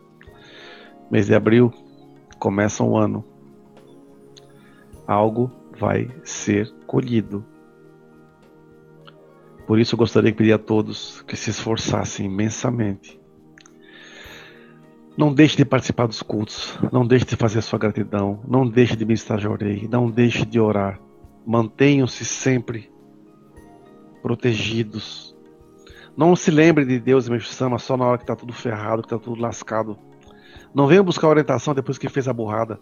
Mês 1.12 1.28
de 1.28 1.36
abril 1.36 1.72
começa 2.40 2.84
um 2.84 2.98
ano. 2.98 3.24
Algo 5.06 5.52
vai 5.78 6.10
ser 6.24 6.72
colhido. 6.88 7.46
Por 9.68 9.78
isso 9.78 9.94
eu 9.94 10.00
gostaria 10.00 10.32
de 10.32 10.38
pedir 10.38 10.54
a 10.54 10.58
todos 10.58 11.22
que 11.24 11.36
se 11.36 11.52
esforçassem 11.52 12.26
imensamente 12.26 13.19
não 15.20 15.34
deixe 15.34 15.58
de 15.58 15.66
participar 15.66 16.08
dos 16.08 16.24
cultos, 16.24 16.80
não 16.94 17.06
deixe 17.06 17.26
de 17.26 17.36
fazer 17.36 17.62
sua 17.62 17.78
gratidão, 17.78 18.40
não 18.48 18.66
deixe 18.66 18.96
de 18.96 19.04
ministrar 19.04 19.38
jorei, 19.38 19.86
não 19.92 20.10
deixe 20.10 20.46
de 20.46 20.62
orar. 20.62 20.98
Mantenham-se 21.46 22.24
sempre 22.24 22.90
protegidos. 24.22 25.36
Não 26.16 26.38
se 26.38 26.50
lembre 26.50 26.86
de 26.86 27.02
Deus 27.02 27.28
e 27.28 27.40
Sama 27.42 27.78
só 27.78 27.98
na 27.98 28.06
hora 28.06 28.18
que 28.18 28.24
está 28.24 28.34
tudo 28.34 28.54
ferrado, 28.54 29.02
que 29.02 29.08
está 29.08 29.20
tudo 29.20 29.42
lascado. 29.42 30.00
Não 30.74 30.88
venha 30.88 31.04
buscar 31.04 31.28
orientação 31.28 31.74
depois 31.74 31.98
que 31.98 32.08
fez 32.08 32.30
a 32.30 32.32
burrada. 32.32 32.80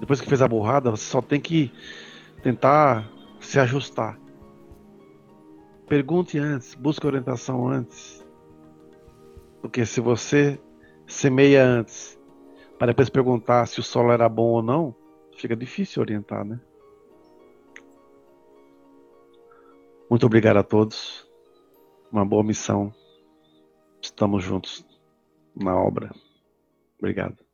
Depois 0.00 0.20
que 0.20 0.28
fez 0.28 0.42
a 0.42 0.48
burrada, 0.48 0.90
você 0.90 1.04
só 1.04 1.22
tem 1.22 1.40
que 1.40 1.70
tentar 2.42 3.08
se 3.38 3.60
ajustar. 3.60 4.18
Pergunte 5.86 6.40
antes, 6.40 6.74
busque 6.74 7.06
orientação 7.06 7.68
antes. 7.68 8.21
Porque 9.62 9.86
se 9.86 10.00
você 10.00 10.60
semeia 11.06 11.64
antes, 11.64 12.20
para 12.78 12.88
depois 12.88 13.08
perguntar 13.08 13.64
se 13.66 13.78
o 13.78 13.82
solo 13.82 14.10
era 14.10 14.28
bom 14.28 14.50
ou 14.50 14.62
não, 14.62 14.94
fica 15.36 15.54
difícil 15.54 16.02
orientar, 16.02 16.44
né? 16.44 16.60
Muito 20.10 20.26
obrigado 20.26 20.58
a 20.58 20.62
todos. 20.62 21.26
Uma 22.10 22.24
boa 22.24 22.42
missão. 22.42 22.92
Estamos 24.02 24.44
juntos 24.44 24.84
na 25.54 25.74
obra. 25.74 26.10
Obrigado. 26.98 27.51